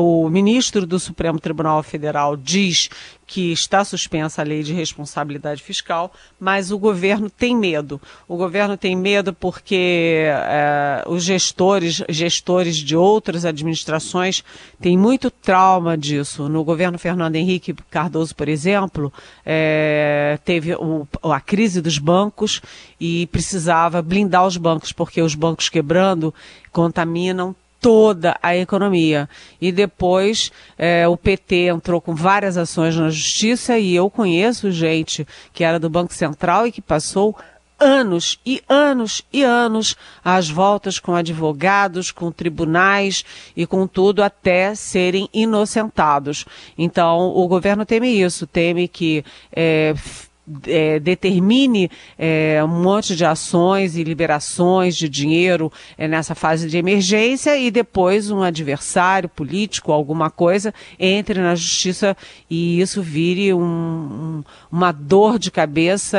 o 0.00 0.28
ministro 0.28 0.84
do 0.84 0.98
Supremo 0.98 1.38
Tribunal 1.38 1.80
Federal 1.84 2.36
diz 2.36 2.90
que 3.26 3.52
está 3.52 3.84
suspensa 3.84 4.42
a 4.42 4.44
lei 4.44 4.62
de 4.62 4.72
responsabilidade 4.72 5.62
fiscal, 5.62 6.12
mas 6.38 6.70
o 6.70 6.78
governo 6.78 7.03
tem 7.36 7.56
medo. 7.56 8.00
O 8.28 8.36
governo 8.36 8.76
tem 8.76 8.96
medo 8.96 9.32
porque 9.32 10.26
é, 10.28 11.04
os 11.06 11.24
gestores, 11.24 12.02
gestores 12.08 12.76
de 12.76 12.96
outras 12.96 13.44
administrações 13.44 14.42
têm 14.80 14.96
muito 14.96 15.30
trauma 15.30 15.96
disso. 15.96 16.48
No 16.48 16.64
governo 16.64 16.98
Fernando 16.98 17.36
Henrique 17.36 17.74
Cardoso, 17.90 18.34
por 18.34 18.48
exemplo, 18.48 19.12
é, 19.44 20.38
teve 20.44 20.74
o, 20.74 21.06
a 21.22 21.40
crise 21.40 21.80
dos 21.80 21.98
bancos 21.98 22.60
e 23.00 23.26
precisava 23.28 24.00
blindar 24.00 24.46
os 24.46 24.56
bancos, 24.56 24.92
porque 24.92 25.20
os 25.20 25.34
bancos 25.34 25.68
quebrando 25.68 26.32
contaminam 26.72 27.54
toda 27.84 28.34
a 28.42 28.56
economia. 28.56 29.28
E 29.60 29.70
depois 29.70 30.50
é, 30.78 31.06
o 31.06 31.18
PT 31.18 31.66
entrou 31.66 32.00
com 32.00 32.14
várias 32.14 32.56
ações 32.56 32.96
na 32.96 33.10
justiça 33.10 33.78
e 33.78 33.94
eu 33.94 34.08
conheço 34.08 34.72
gente 34.72 35.28
que 35.52 35.62
era 35.62 35.78
do 35.78 35.90
Banco 35.90 36.14
Central 36.14 36.66
e 36.66 36.72
que 36.72 36.80
passou 36.80 37.36
anos 37.78 38.40
e 38.46 38.62
anos 38.70 39.22
e 39.30 39.42
anos 39.42 39.96
às 40.24 40.48
voltas 40.48 40.98
com 40.98 41.14
advogados, 41.14 42.10
com 42.10 42.32
tribunais 42.32 43.22
e 43.54 43.66
com 43.66 43.86
tudo 43.86 44.22
até 44.22 44.74
serem 44.74 45.28
inocentados. 45.34 46.46
Então 46.78 47.34
o 47.36 47.46
governo 47.46 47.84
teme 47.84 48.08
isso, 48.18 48.46
teme 48.46 48.88
que 48.88 49.22
é, 49.54 49.94
é, 50.66 50.98
determine 51.00 51.90
é, 52.18 52.62
um 52.62 52.82
monte 52.82 53.16
de 53.16 53.24
ações 53.24 53.96
e 53.96 54.04
liberações 54.04 54.96
de 54.96 55.08
dinheiro 55.08 55.72
é, 55.96 56.06
nessa 56.06 56.34
fase 56.34 56.68
de 56.68 56.76
emergência 56.76 57.56
e 57.56 57.70
depois 57.70 58.30
um 58.30 58.42
adversário 58.42 59.28
político, 59.28 59.92
alguma 59.92 60.30
coisa, 60.30 60.74
entre 60.98 61.40
na 61.40 61.54
justiça 61.54 62.16
e 62.48 62.80
isso 62.80 63.02
vire 63.02 63.54
um, 63.54 63.62
um, 63.62 64.44
uma 64.70 64.92
dor 64.92 65.38
de 65.38 65.50
cabeça 65.50 66.18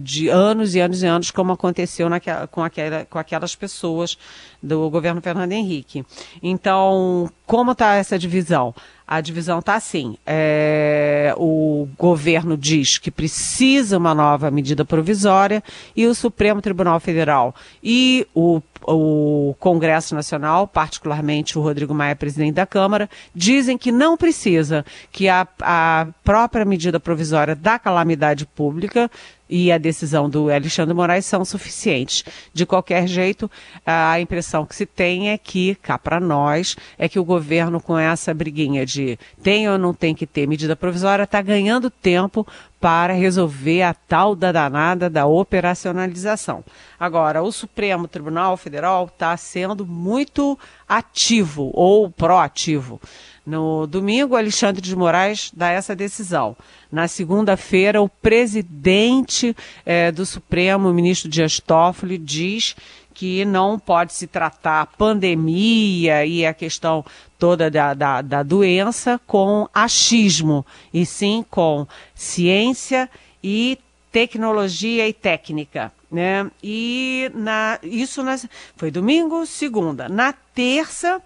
de 0.00 0.28
anos 0.28 0.74
e 0.74 0.80
anos 0.80 1.02
e 1.02 1.06
anos, 1.06 1.30
como 1.30 1.52
aconteceu 1.52 2.08
naquela, 2.08 2.46
com, 2.46 2.62
aquela, 2.62 3.04
com 3.04 3.18
aquelas 3.18 3.54
pessoas 3.54 4.16
do 4.62 4.88
governo 4.90 5.20
Fernando 5.20 5.52
Henrique. 5.52 6.04
Então, 6.42 7.30
como 7.46 7.72
está 7.72 7.94
essa 7.94 8.18
divisão? 8.18 8.74
A 9.06 9.20
divisão 9.20 9.60
está 9.60 9.76
assim: 9.76 10.18
é, 10.26 11.32
o 11.36 11.86
governo 11.96 12.56
diz 12.56 12.98
que 12.98 13.10
precisa 13.10 13.96
uma 13.98 14.12
nova 14.14 14.50
medida 14.50 14.84
provisória 14.84 15.62
e 15.94 16.06
o 16.06 16.14
Supremo 16.14 16.60
Tribunal 16.60 16.98
Federal 16.98 17.54
e 17.80 18.26
o, 18.34 18.60
o 18.82 19.54
Congresso 19.60 20.12
Nacional, 20.12 20.66
particularmente 20.66 21.56
o 21.56 21.62
Rodrigo 21.62 21.94
Maia, 21.94 22.16
presidente 22.16 22.54
da 22.54 22.66
Câmara, 22.66 23.08
dizem 23.32 23.78
que 23.78 23.92
não 23.92 24.16
precisa, 24.16 24.84
que 25.12 25.28
a, 25.28 25.46
a 25.60 26.08
própria 26.24 26.64
medida 26.64 26.98
provisória 26.98 27.54
da 27.54 27.78
calamidade 27.78 28.44
pública 28.44 29.08
e 29.48 29.70
a 29.70 29.78
decisão 29.78 30.28
do 30.28 30.50
Alexandre 30.50 30.94
Moraes 30.94 31.26
são 31.26 31.44
suficientes. 31.44 32.24
De 32.52 32.66
qualquer 32.66 33.06
jeito, 33.06 33.50
a 33.84 34.20
impressão 34.20 34.66
que 34.66 34.74
se 34.74 34.86
tem 34.86 35.30
é 35.30 35.38
que, 35.38 35.74
cá 35.76 35.98
para 35.98 36.20
nós, 36.20 36.76
é 36.98 37.08
que 37.08 37.18
o 37.18 37.24
governo, 37.24 37.80
com 37.80 37.98
essa 37.98 38.34
briguinha 38.34 38.84
de 38.84 39.18
tem 39.42 39.68
ou 39.68 39.78
não 39.78 39.94
tem 39.94 40.14
que 40.14 40.26
ter 40.26 40.46
medida 40.46 40.76
provisória, 40.76 41.24
está 41.24 41.40
ganhando 41.40 41.90
tempo 41.90 42.46
para 42.80 43.14
resolver 43.14 43.82
a 43.82 43.94
tal 43.94 44.34
da 44.36 44.52
danada 44.52 45.08
da 45.08 45.26
operacionalização. 45.26 46.62
Agora, 47.00 47.42
o 47.42 47.50
Supremo 47.50 48.06
Tribunal 48.06 48.56
Federal 48.56 49.06
está 49.06 49.36
sendo 49.36 49.86
muito 49.86 50.58
ativo 50.88 51.70
ou 51.74 52.10
proativo. 52.10 53.00
No 53.46 53.86
domingo, 53.86 54.34
Alexandre 54.34 54.82
de 54.82 54.96
Moraes 54.96 55.52
dá 55.54 55.70
essa 55.70 55.94
decisão. 55.94 56.56
Na 56.90 57.06
segunda-feira, 57.06 58.02
o 58.02 58.08
presidente 58.08 59.56
eh, 59.84 60.10
do 60.10 60.26
Supremo, 60.26 60.88
o 60.88 60.94
ministro 60.94 61.30
Dias 61.30 61.60
Toffoli, 61.60 62.18
diz 62.18 62.74
que 63.14 63.44
não 63.44 63.78
pode 63.78 64.12
se 64.12 64.26
tratar 64.26 64.82
a 64.82 64.86
pandemia 64.86 66.26
e 66.26 66.44
a 66.44 66.52
questão 66.52 67.04
toda 67.38 67.70
da, 67.70 67.94
da, 67.94 68.20
da 68.20 68.42
doença 68.42 69.18
com 69.26 69.68
achismo, 69.72 70.66
e 70.92 71.06
sim 71.06 71.44
com 71.48 71.86
ciência 72.14 73.08
e 73.42 73.78
tecnologia 74.10 75.08
e 75.08 75.12
técnica. 75.12 75.92
Né? 76.10 76.50
E 76.62 77.30
na, 77.34 77.78
isso 77.82 78.22
nas, 78.22 78.46
foi 78.76 78.90
domingo, 78.90 79.46
segunda. 79.46 80.08
Na 80.08 80.32
terça, 80.32 81.22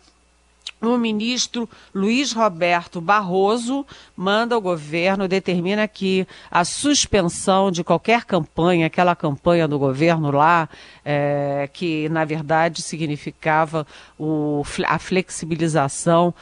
o 0.80 0.96
ministro 0.96 1.68
Luiz 1.94 2.32
Roberto 2.32 3.00
Barroso 3.00 3.86
manda 4.16 4.54
ao 4.54 4.60
governo, 4.60 5.28
determina 5.28 5.86
que 5.86 6.26
a 6.50 6.64
suspensão 6.64 7.70
de 7.70 7.84
qualquer 7.84 8.24
campanha, 8.24 8.86
aquela 8.86 9.14
campanha 9.14 9.68
do 9.68 9.78
governo 9.78 10.30
lá, 10.30 10.68
é, 11.04 11.68
que 11.72 12.08
na 12.08 12.24
verdade 12.24 12.82
significava 12.82 13.86
o, 14.18 14.62
a 14.86 14.98
flexibilização, 14.98 16.34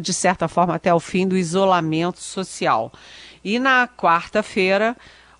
de 0.00 0.12
certa 0.12 0.48
forma 0.48 0.74
até 0.74 0.94
o 0.94 1.00
fim 1.00 1.26
do 1.26 1.36
isolamento 1.36 2.20
social. 2.20 2.92
E 3.44 3.58
na 3.58 3.86
quarta-feira, 3.86 4.96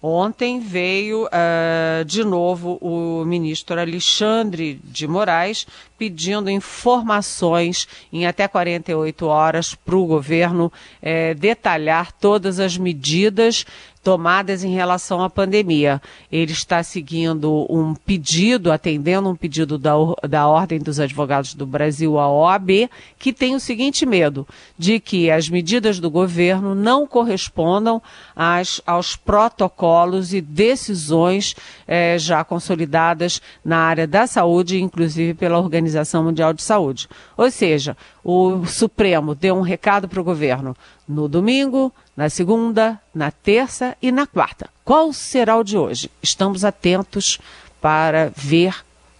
Ontem 0.07 0.61
veio 0.61 1.25
uh, 1.25 2.05
de 2.05 2.23
novo 2.25 2.77
o 2.83 3.25
ministro 3.25 3.81
Alexandre 3.81 4.79
de 4.85 5.09
Moraes 5.09 5.67
pedindo 6.05 6.51
informações 6.51 7.89
em 8.13 8.27
até 8.27 8.47
48 8.47 9.27
horas 9.27 9.75
para 9.75 9.97
o 9.97 10.05
governo 10.05 10.71
é, 11.01 11.33
detalhar 11.33 12.13
todas 12.13 12.61
as 12.61 12.77
medidas 12.77 13.65
tomadas 14.05 14.63
em 14.63 14.73
relação 14.73 15.23
à 15.23 15.31
pandemia. 15.31 16.01
Ele 16.31 16.53
está 16.53 16.83
seguindo 16.83 17.67
um 17.71 17.95
pedido, 17.95 18.71
atendendo 18.71 19.31
um 19.31 19.35
pedido 19.35 19.79
da, 19.79 19.95
da 20.29 20.47
Ordem 20.47 20.79
dos 20.79 21.01
Advogados 21.01 21.55
do 21.55 21.67
Brasil, 21.67 22.19
a 22.19 22.31
OAB, 22.31 22.91
que 23.19 23.33
tem 23.33 23.55
o 23.55 23.61
seguinte 23.61 24.05
medo, 24.05 24.47
de 24.79 25.01
que 25.01 25.31
as 25.31 25.49
medidas 25.49 25.99
do 25.99 26.11
governo 26.11 26.75
não 26.75 27.07
correspondam 27.07 28.01
às, 28.37 28.83
aos 28.87 29.17
protocolos 29.17 30.35
e 30.35 30.43
decisões 30.43 31.57
eh, 31.89 32.19
já 32.19 32.45
consolidadas 32.45 33.41
na 33.65 33.79
área 33.79 34.07
da 34.07 34.27
saúde, 34.27 34.83
inclusive 34.83 35.33
pela 35.33 35.59
Organização 35.59 35.94
Mundial 36.23 36.53
de 36.53 36.63
Saúde. 36.63 37.09
Ou 37.37 37.51
seja, 37.51 37.97
o 38.23 38.65
Supremo 38.67 39.35
deu 39.35 39.55
um 39.55 39.61
recado 39.61 40.09
para 40.09 40.21
o 40.21 40.25
governo 40.25 40.77
no 41.09 41.29
domingo, 41.29 41.93
na 42.17 42.29
segunda, 42.29 43.01
na 43.15 43.31
terça 43.31 43.97
e 44.01 44.11
na 44.11 44.27
quarta. 44.27 44.69
Qual 44.85 45.13
será 45.13 45.57
o 45.57 45.65
de 45.65 45.77
hoje? 45.77 46.11
Estamos 46.23 46.65
atentos 46.65 47.39
para 47.81 48.31
ver 48.35 48.75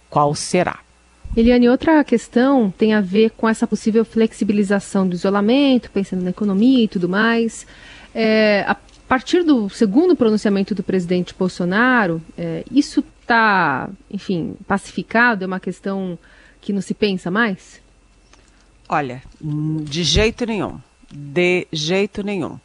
qual 0.09 0.33
será. 0.33 0.79
Eliane, 1.35 1.67
outra 1.67 2.03
questão 2.03 2.73
tem 2.77 2.93
a 2.93 3.01
ver 3.01 3.31
com 3.31 3.47
essa 3.47 3.67
possível 3.67 4.05
flexibilização 4.05 5.07
do 5.07 5.15
isolamento, 5.15 5.91
pensando 5.91 6.23
na 6.23 6.29
economia 6.29 6.85
e 6.85 6.87
tudo 6.87 7.09
mais. 7.09 7.67
É, 8.13 8.63
a 8.65 8.77
partir 9.07 9.43
do 9.43 9.69
segundo 9.69 10.15
pronunciamento 10.15 10.73
do 10.73 10.81
presidente 10.81 11.35
Bolsonaro, 11.37 12.21
é, 12.37 12.63
isso 12.71 13.03
está, 13.21 13.89
enfim, 14.09 14.55
pacificado? 14.65 15.43
É 15.43 15.47
uma 15.47 15.59
questão 15.59 16.17
que 16.65 16.73
não 16.73 16.81
se 16.81 16.95
pensa 16.95 17.29
mais? 17.29 17.79
Olha, 18.89 19.21
de 19.39 20.03
jeito 20.03 20.47
nenhum. 20.47 20.79
De 21.11 21.67
jeito 21.71 22.23
nenhum. 22.23 22.59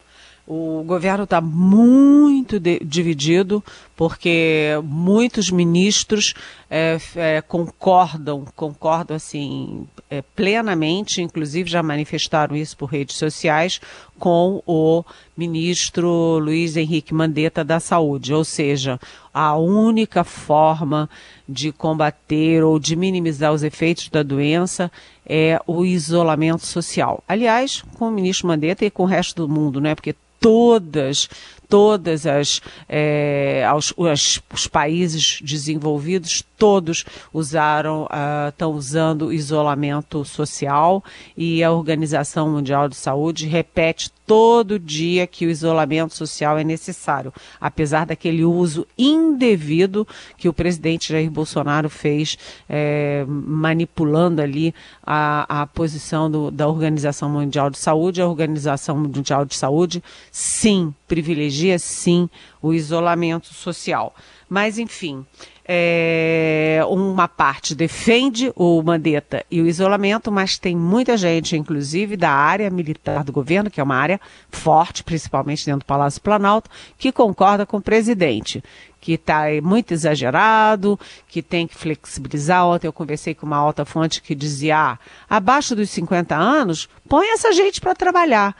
O 0.46 0.82
governo 0.84 1.24
está 1.24 1.38
muito 1.38 2.58
de, 2.58 2.80
dividido, 2.80 3.62
porque 4.00 4.80
muitos 4.82 5.50
ministros 5.50 6.32
é, 6.70 6.98
é, 7.16 7.42
concordam, 7.42 8.46
concordam 8.56 9.14
assim 9.14 9.86
é, 10.08 10.22
plenamente, 10.22 11.20
inclusive 11.20 11.68
já 11.68 11.82
manifestaram 11.82 12.56
isso 12.56 12.78
por 12.78 12.86
redes 12.86 13.16
sociais, 13.18 13.78
com 14.18 14.62
o 14.66 15.04
ministro 15.36 16.38
Luiz 16.38 16.78
Henrique 16.78 17.12
Mandetta 17.12 17.62
da 17.62 17.78
Saúde, 17.78 18.32
ou 18.32 18.42
seja, 18.42 18.98
a 19.34 19.54
única 19.58 20.24
forma 20.24 21.06
de 21.46 21.70
combater 21.70 22.64
ou 22.64 22.78
de 22.78 22.96
minimizar 22.96 23.52
os 23.52 23.62
efeitos 23.62 24.08
da 24.08 24.22
doença 24.22 24.90
é 25.26 25.60
o 25.66 25.84
isolamento 25.84 26.64
social. 26.64 27.22
Aliás, 27.28 27.84
com 27.98 28.08
o 28.08 28.10
ministro 28.10 28.48
Mandetta 28.48 28.82
e 28.82 28.90
com 28.90 29.02
o 29.02 29.06
resto 29.06 29.46
do 29.46 29.52
mundo, 29.52 29.78
né? 29.78 29.94
Porque 29.94 30.14
todas, 30.40 31.28
todas 31.70 32.26
as, 32.26 32.60
é, 32.88 33.64
aos, 33.66 33.94
as, 34.10 34.42
os 34.52 34.66
países 34.66 35.40
desenvolvidos, 35.40 36.42
todos 36.60 37.06
usaram, 37.32 38.06
estão 38.50 38.70
uh, 38.70 38.74
usando 38.74 39.32
isolamento 39.32 40.26
social 40.26 41.02
e 41.34 41.64
a 41.64 41.72
Organização 41.72 42.50
Mundial 42.50 42.86
de 42.86 42.96
Saúde 42.96 43.46
repete 43.46 44.12
todo 44.26 44.78
dia 44.78 45.26
que 45.26 45.46
o 45.46 45.50
isolamento 45.50 46.14
social 46.14 46.58
é 46.58 46.62
necessário, 46.62 47.32
apesar 47.58 48.06
daquele 48.06 48.44
uso 48.44 48.86
indevido 48.96 50.06
que 50.36 50.48
o 50.48 50.52
presidente 50.52 51.12
Jair 51.12 51.30
Bolsonaro 51.30 51.88
fez, 51.88 52.38
é, 52.68 53.24
manipulando 53.26 54.42
ali 54.42 54.74
a, 55.02 55.62
a 55.62 55.66
posição 55.66 56.30
do, 56.30 56.50
da 56.50 56.68
Organização 56.68 57.28
Mundial 57.30 57.70
de 57.70 57.78
Saúde. 57.78 58.20
A 58.22 58.28
Organização 58.28 58.96
Mundial 58.98 59.44
de 59.44 59.56
Saúde, 59.56 60.02
sim, 60.30 60.94
privilegia 61.08 61.78
sim 61.78 62.28
o 62.62 62.72
isolamento 62.72 63.52
social. 63.52 64.14
Mas, 64.48 64.78
enfim, 64.78 65.24
é, 65.72 66.80
uma 66.88 67.28
parte 67.28 67.76
defende 67.76 68.52
o 68.56 68.82
Mandetta 68.82 69.46
e 69.48 69.62
o 69.62 69.68
isolamento, 69.68 70.32
mas 70.32 70.58
tem 70.58 70.74
muita 70.74 71.16
gente, 71.16 71.56
inclusive 71.56 72.16
da 72.16 72.32
área 72.32 72.68
militar 72.68 73.22
do 73.22 73.30
governo, 73.30 73.70
que 73.70 73.80
é 73.80 73.84
uma 73.84 73.94
área 73.94 74.20
forte, 74.50 75.04
principalmente 75.04 75.64
dentro 75.64 75.82
do 75.82 75.84
Palácio 75.84 76.20
Planalto, 76.20 76.68
que 76.98 77.12
concorda 77.12 77.64
com 77.64 77.76
o 77.76 77.80
presidente, 77.80 78.64
que 79.00 79.12
está 79.12 79.44
muito 79.62 79.92
exagerado, 79.92 80.98
que 81.28 81.40
tem 81.40 81.68
que 81.68 81.76
flexibilizar. 81.76 82.66
Ontem 82.66 82.88
eu 82.88 82.92
conversei 82.92 83.32
com 83.32 83.46
uma 83.46 83.56
alta 83.56 83.84
fonte 83.84 84.22
que 84.22 84.34
dizia: 84.34 84.76
ah, 84.76 84.98
abaixo 85.28 85.76
dos 85.76 85.88
50 85.90 86.34
anos, 86.34 86.88
põe 87.08 87.28
essa 87.32 87.52
gente 87.52 87.80
para 87.80 87.94
trabalhar. 87.94 88.56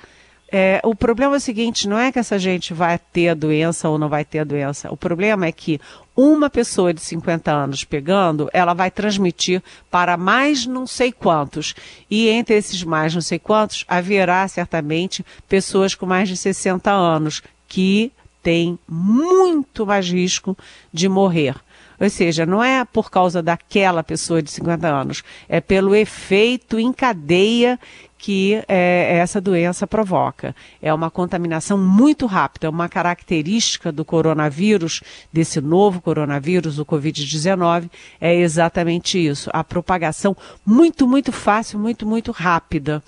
É, 0.53 0.81
o 0.83 0.97
problema 0.97 1.37
é 1.37 1.39
o 1.39 1.41
seguinte: 1.41 1.89
não 1.89 1.99
é 1.99 2.11
que 2.11 2.19
essa 2.19 2.39
gente 2.39 2.75
vai 2.75 2.99
ter 2.99 3.29
a 3.29 3.35
doença 3.35 3.89
ou 3.89 3.99
não 3.99 4.09
vai 4.09 4.25
ter 4.25 4.41
a 4.41 4.45
doença. 4.45 4.93
O 4.93 4.97
problema 4.97 5.47
é 5.47 5.53
que 5.53 5.81
uma 6.21 6.51
pessoa 6.51 6.93
de 6.93 7.01
50 7.01 7.51
anos 7.51 7.85
pegando, 7.85 8.51
ela 8.53 8.75
vai 8.75 8.91
transmitir 8.91 9.63
para 9.91 10.17
mais 10.17 10.67
não 10.67 10.87
sei 10.87 11.11
quantos. 11.11 11.75
E 12.11 12.29
entre 12.29 12.57
esses 12.57 12.83
mais 12.85 13.15
não 13.15 13.23
sei 13.23 13.39
quantos, 13.39 13.85
haverá 13.89 14.47
certamente 14.47 15.25
pessoas 15.49 15.95
com 15.95 16.05
mais 16.05 16.29
de 16.29 16.37
60 16.37 16.91
anos 16.91 17.43
que 17.67 18.13
têm 18.43 18.79
muito 18.87 19.87
mais 19.87 20.11
risco 20.11 20.57
de 20.93 21.09
morrer. 21.09 21.55
Ou 21.99 22.09
seja, 22.09 22.47
não 22.47 22.63
é 22.63 22.85
por 22.85 23.11
causa 23.11 23.43
daquela 23.43 24.03
pessoa 24.03 24.43
de 24.43 24.51
50 24.51 24.89
anos, 24.89 25.23
é 25.49 25.61
pelo 25.61 25.95
efeito 25.95 26.79
em 26.79 26.93
cadeia 26.93 27.79
que 28.21 28.63
é, 28.69 29.17
essa 29.17 29.41
doença 29.41 29.87
provoca. 29.87 30.55
É 30.83 30.93
uma 30.93 31.11
contaminação 31.11 31.79
muito 31.79 32.27
rápida, 32.27 32.67
é 32.67 32.71
uma 32.71 32.89
característica 32.89 33.91
do 33.91 34.05
coronavírus, 34.05 35.03
desse 35.33 35.59
novo 35.61 36.03
coronavírus, 36.03 36.79
o 36.79 36.85
Covid-19, 36.85 37.91
é 38.21 38.35
exatamente 38.37 39.19
isso. 39.19 39.49
A 39.55 39.65
propagação 39.65 40.37
muito, 40.67 41.09
muito 41.09 41.33
fácil, 41.33 41.79
muito, 41.79 42.07
muito 42.07 42.31
rápida. 42.31 43.03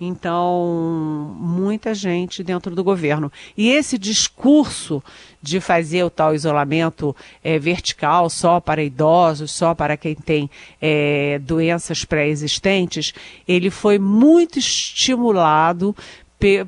Então, 0.00 1.34
muita 1.38 1.92
gente 1.92 2.44
dentro 2.44 2.72
do 2.74 2.84
governo. 2.84 3.32
E 3.56 3.68
esse 3.70 3.98
discurso 3.98 5.02
de 5.42 5.60
fazer 5.60 6.04
o 6.04 6.10
tal 6.10 6.34
isolamento 6.34 7.14
é, 7.42 7.58
vertical 7.58 8.30
só 8.30 8.60
para 8.60 8.82
idosos, 8.82 9.50
só 9.50 9.74
para 9.74 9.96
quem 9.96 10.14
tem 10.14 10.48
é, 10.80 11.40
doenças 11.40 12.04
pré-existentes, 12.04 13.12
ele 13.46 13.70
foi 13.70 13.98
muito 13.98 14.58
estimulado 14.58 15.96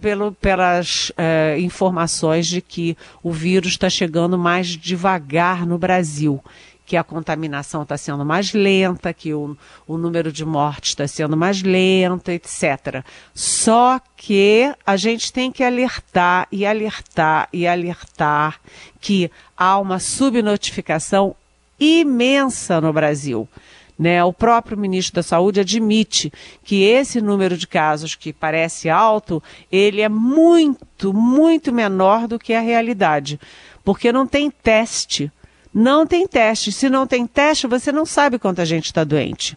pelo, 0.00 0.32
pelas 0.32 1.10
uh, 1.10 1.58
informações 1.58 2.48
de 2.48 2.60
que 2.60 2.96
o 3.22 3.30
vírus 3.30 3.70
está 3.72 3.88
chegando 3.88 4.36
mais 4.36 4.66
devagar 4.66 5.64
no 5.64 5.78
Brasil 5.78 6.42
que 6.90 6.96
a 6.96 7.04
contaminação 7.04 7.82
está 7.84 7.96
sendo 7.96 8.24
mais 8.24 8.52
lenta, 8.52 9.14
que 9.14 9.32
o, 9.32 9.56
o 9.86 9.96
número 9.96 10.32
de 10.32 10.44
mortes 10.44 10.90
está 10.90 11.06
sendo 11.06 11.36
mais 11.36 11.62
lento, 11.62 12.32
etc. 12.32 13.04
Só 13.32 14.00
que 14.16 14.74
a 14.84 14.96
gente 14.96 15.32
tem 15.32 15.52
que 15.52 15.62
alertar 15.62 16.48
e 16.50 16.66
alertar 16.66 17.48
e 17.52 17.64
alertar 17.64 18.60
que 19.00 19.30
há 19.56 19.78
uma 19.78 20.00
subnotificação 20.00 21.36
imensa 21.78 22.80
no 22.80 22.92
Brasil. 22.92 23.48
Né, 23.96 24.24
o 24.24 24.32
próprio 24.32 24.76
ministro 24.76 25.14
da 25.14 25.22
Saúde 25.22 25.60
admite 25.60 26.32
que 26.64 26.82
esse 26.82 27.20
número 27.20 27.56
de 27.56 27.68
casos 27.68 28.16
que 28.16 28.32
parece 28.32 28.90
alto, 28.90 29.40
ele 29.70 30.00
é 30.00 30.08
muito, 30.08 31.14
muito 31.14 31.72
menor 31.72 32.26
do 32.26 32.36
que 32.36 32.52
a 32.52 32.60
realidade, 32.60 33.38
porque 33.84 34.10
não 34.10 34.26
tem 34.26 34.50
teste 34.50 35.30
não 35.72 36.06
tem 36.06 36.26
teste. 36.26 36.72
Se 36.72 36.88
não 36.88 37.06
tem 37.06 37.26
teste, 37.26 37.66
você 37.66 37.92
não 37.92 38.04
sabe 38.04 38.38
quanta 38.38 38.64
gente 38.64 38.86
está 38.86 39.04
doente. 39.04 39.56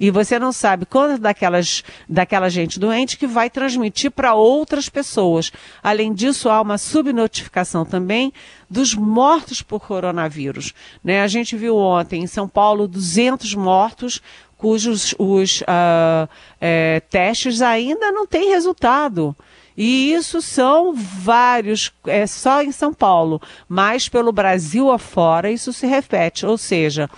E 0.00 0.12
você 0.12 0.38
não 0.38 0.52
sabe 0.52 0.86
quanto 0.86 1.20
daquelas, 1.20 1.82
daquela 2.08 2.48
gente 2.48 2.78
doente 2.78 3.18
que 3.18 3.26
vai 3.26 3.50
transmitir 3.50 4.12
para 4.12 4.32
outras 4.32 4.88
pessoas. 4.88 5.50
Além 5.82 6.12
disso, 6.14 6.48
há 6.48 6.60
uma 6.60 6.78
subnotificação 6.78 7.84
também 7.84 8.32
dos 8.70 8.94
mortos 8.94 9.60
por 9.60 9.80
coronavírus. 9.80 10.72
Né? 11.02 11.20
A 11.20 11.26
gente 11.26 11.56
viu 11.56 11.76
ontem 11.76 12.22
em 12.22 12.28
São 12.28 12.48
Paulo 12.48 12.86
200 12.86 13.54
mortos 13.54 14.22
cujos 14.56 15.14
os 15.18 15.60
uh, 15.62 16.28
é, 16.60 17.00
testes 17.08 17.62
ainda 17.62 18.10
não 18.10 18.26
têm 18.26 18.50
resultado. 18.50 19.34
E 19.80 20.12
isso 20.12 20.42
são 20.42 20.92
vários, 20.92 21.92
é 22.04 22.26
só 22.26 22.60
em 22.64 22.72
São 22.72 22.92
Paulo, 22.92 23.40
mas 23.68 24.08
pelo 24.08 24.32
Brasil 24.32 24.90
afora 24.90 25.52
isso 25.52 25.72
se 25.72 25.86
repete. 25.86 26.44
Ou 26.44 26.58
seja, 26.58 27.08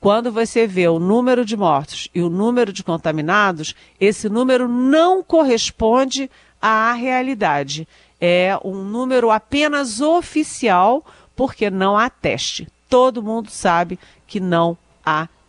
quando 0.00 0.32
você 0.32 0.66
vê 0.66 0.88
o 0.88 0.98
número 0.98 1.44
de 1.44 1.56
mortos 1.56 2.08
e 2.12 2.20
o 2.20 2.28
número 2.28 2.72
de 2.72 2.82
contaminados, 2.82 3.76
esse 4.00 4.28
número 4.28 4.66
não 4.66 5.22
corresponde 5.22 6.28
à 6.60 6.92
realidade. 6.92 7.86
É 8.20 8.58
um 8.64 8.82
número 8.82 9.30
apenas 9.30 10.00
oficial, 10.00 11.06
porque 11.36 11.70
não 11.70 11.96
há 11.96 12.10
teste. 12.10 12.66
Todo 12.88 13.22
mundo 13.22 13.48
sabe 13.48 13.96
que 14.26 14.40
não 14.40 14.76
há 15.06 15.28
teste. 15.28 15.41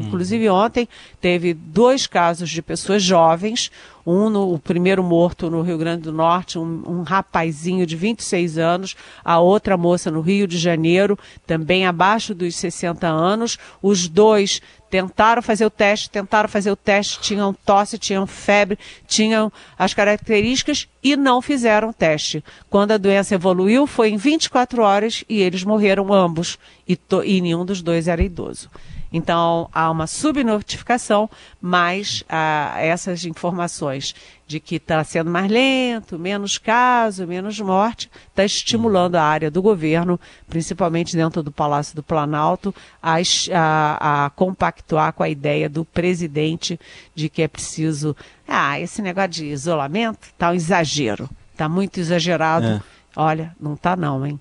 Inclusive, 0.00 0.48
ontem 0.48 0.88
teve 1.20 1.54
dois 1.54 2.06
casos 2.06 2.50
de 2.50 2.60
pessoas 2.60 3.02
jovens, 3.02 3.70
um 4.06 4.28
no 4.28 4.52
o 4.52 4.58
primeiro 4.58 5.02
morto 5.02 5.50
no 5.50 5.62
Rio 5.62 5.78
Grande 5.78 6.02
do 6.02 6.12
Norte, 6.12 6.58
um, 6.58 6.82
um 6.86 7.02
rapazinho 7.02 7.86
de 7.86 7.96
26 7.96 8.58
anos, 8.58 8.96
a 9.24 9.38
outra 9.38 9.76
moça 9.76 10.10
no 10.10 10.20
Rio 10.20 10.46
de 10.46 10.58
Janeiro, 10.58 11.18
também 11.46 11.86
abaixo 11.86 12.34
dos 12.34 12.54
60 12.56 13.06
anos. 13.06 13.58
Os 13.82 14.08
dois 14.08 14.60
tentaram 14.90 15.42
fazer 15.42 15.66
o 15.66 15.70
teste, 15.70 16.10
tentaram 16.10 16.48
fazer 16.48 16.70
o 16.70 16.76
teste, 16.76 17.20
tinham 17.20 17.52
tosse, 17.52 17.98
tinham 17.98 18.26
febre, 18.26 18.78
tinham 19.08 19.50
as 19.78 19.94
características 19.94 20.86
e 21.02 21.16
não 21.16 21.42
fizeram 21.42 21.88
o 21.88 21.92
teste. 21.92 22.44
Quando 22.70 22.92
a 22.92 22.96
doença 22.96 23.34
evoluiu, 23.34 23.86
foi 23.86 24.10
em 24.10 24.16
24 24.16 24.82
horas 24.82 25.24
e 25.28 25.40
eles 25.40 25.64
morreram 25.64 26.12
ambos 26.12 26.58
e, 26.86 26.94
to, 26.94 27.24
e 27.24 27.40
nenhum 27.40 27.64
dos 27.64 27.82
dois 27.82 28.06
era 28.06 28.22
idoso. 28.22 28.70
Então, 29.16 29.70
há 29.72 29.88
uma 29.92 30.08
subnotificação, 30.08 31.30
mas 31.62 32.24
ah, 32.28 32.74
essas 32.78 33.24
informações 33.24 34.12
de 34.44 34.58
que 34.58 34.74
está 34.74 35.04
sendo 35.04 35.30
mais 35.30 35.48
lento, 35.48 36.18
menos 36.18 36.58
caso, 36.58 37.24
menos 37.24 37.60
morte, 37.60 38.10
está 38.28 38.44
estimulando 38.44 39.14
a 39.14 39.22
área 39.22 39.52
do 39.52 39.62
governo, 39.62 40.18
principalmente 40.48 41.14
dentro 41.14 41.44
do 41.44 41.52
Palácio 41.52 41.94
do 41.94 42.02
Planalto, 42.02 42.74
a, 43.00 43.18
a, 43.52 44.24
a 44.24 44.30
compactuar 44.30 45.12
com 45.12 45.22
a 45.22 45.28
ideia 45.28 45.68
do 45.68 45.84
presidente 45.84 46.78
de 47.14 47.28
que 47.28 47.42
é 47.42 47.46
preciso. 47.46 48.16
Ah, 48.48 48.80
esse 48.80 49.00
negócio 49.00 49.30
de 49.30 49.44
isolamento 49.44 50.24
está 50.24 50.50
um 50.50 50.54
exagero. 50.54 51.30
Está 51.52 51.68
muito 51.68 52.00
exagerado. 52.00 52.66
É. 52.66 52.82
Olha, 53.14 53.54
não 53.60 53.74
está 53.74 53.94
não, 53.94 54.26
hein? 54.26 54.40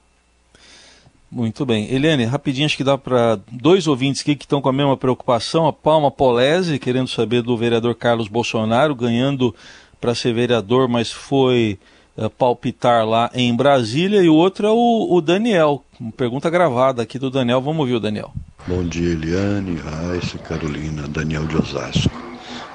Muito 1.34 1.66
bem. 1.66 1.92
Eliane, 1.92 2.26
rapidinho, 2.26 2.68
acho 2.68 2.78
que 2.78 2.84
dá 2.84 2.96
para 2.96 3.40
dois 3.52 3.88
ouvintes 3.88 4.22
aqui 4.22 4.36
que 4.36 4.46
estão 4.46 4.62
com 4.62 4.70
a 4.70 4.74
mesma 4.74 4.96
preocupação. 4.96 5.66
A 5.66 5.74
Palma 5.74 6.12
Polese, 6.12 6.78
querendo 6.78 7.08
saber 7.08 7.42
do 7.42 7.58
vereador 7.58 7.96
Carlos 7.96 8.28
Bolsonaro, 8.28 8.94
ganhando 8.94 9.54
para 10.00 10.14
ser 10.14 10.32
vereador, 10.32 10.88
mas 10.88 11.12
foi 11.12 11.80
uh, 12.16 12.30
palpitar 12.30 13.04
lá 13.04 13.32
em 13.34 13.56
Brasília. 13.56 14.22
E 14.22 14.30
o 14.30 14.36
outro 14.36 14.68
é 14.68 14.70
o, 14.70 15.08
o, 15.10 15.22
Daniel. 15.22 15.84
Uma 16.00 16.12
pergunta 16.12 16.52
gravada 16.52 17.02
aqui 17.02 17.18
do 17.18 17.32
Daniel. 17.32 17.60
Vamos 17.60 17.80
ouvir 17.80 17.96
o 17.96 18.00
Daniel. 18.00 18.32
Bom 18.68 18.84
dia, 18.84 19.14
Eliane, 19.14 19.76
Raíssa, 19.78 20.38
Carolina, 20.38 21.08
Daniel 21.08 21.48
de 21.48 21.58
Osasco. 21.58 22.12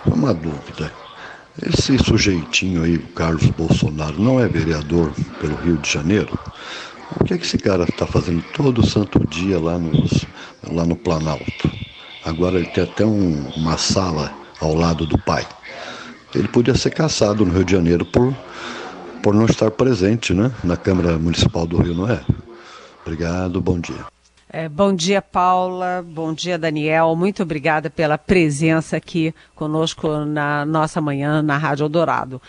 Uma 0.04 0.34
dúvida. 0.34 0.92
Esse 1.62 1.96
sujeitinho 1.98 2.82
aí, 2.82 2.96
o 2.96 3.06
Carlos 3.08 3.46
Bolsonaro, 3.50 4.20
não 4.20 4.40
é 4.40 4.48
vereador 4.48 5.12
pelo 5.40 5.54
Rio 5.56 5.76
de 5.76 5.88
Janeiro? 5.88 6.36
O 7.16 7.24
que, 7.24 7.34
é 7.34 7.38
que 7.38 7.44
esse 7.44 7.58
cara 7.58 7.84
está 7.84 8.06
fazendo 8.06 8.42
todo 8.54 8.86
santo 8.86 9.18
dia 9.28 9.58
lá, 9.58 9.78
nos, 9.78 10.26
lá 10.70 10.84
no 10.84 10.96
Planalto? 10.96 11.70
Agora 12.24 12.56
ele 12.56 12.66
tem 12.66 12.84
até 12.84 13.04
um, 13.04 13.48
uma 13.56 13.78
sala 13.78 14.32
ao 14.60 14.74
lado 14.74 15.06
do 15.06 15.18
pai. 15.18 15.46
Ele 16.34 16.48
podia 16.48 16.74
ser 16.74 16.90
caçado 16.90 17.44
no 17.44 17.52
Rio 17.52 17.64
de 17.64 17.72
Janeiro 17.72 18.04
por, 18.04 18.34
por 19.22 19.34
não 19.34 19.46
estar 19.46 19.70
presente 19.70 20.34
né, 20.34 20.52
na 20.62 20.76
Câmara 20.76 21.18
Municipal 21.18 21.66
do 21.66 21.78
Rio, 21.78 21.94
não 21.94 22.10
é? 22.10 22.20
Obrigado, 23.02 23.60
bom 23.60 23.80
dia. 23.80 24.04
É, 24.50 24.66
bom 24.66 24.94
dia, 24.94 25.20
Paula. 25.20 26.02
Bom 26.06 26.32
dia, 26.32 26.58
Daniel. 26.58 27.14
Muito 27.14 27.42
obrigada 27.42 27.90
pela 27.90 28.16
presença 28.16 28.96
aqui 28.96 29.34
conosco 29.54 30.24
na 30.24 30.64
nossa 30.64 31.02
manhã 31.02 31.42
na 31.42 31.58
Rádio 31.58 31.84
Eldorado. 31.84 32.40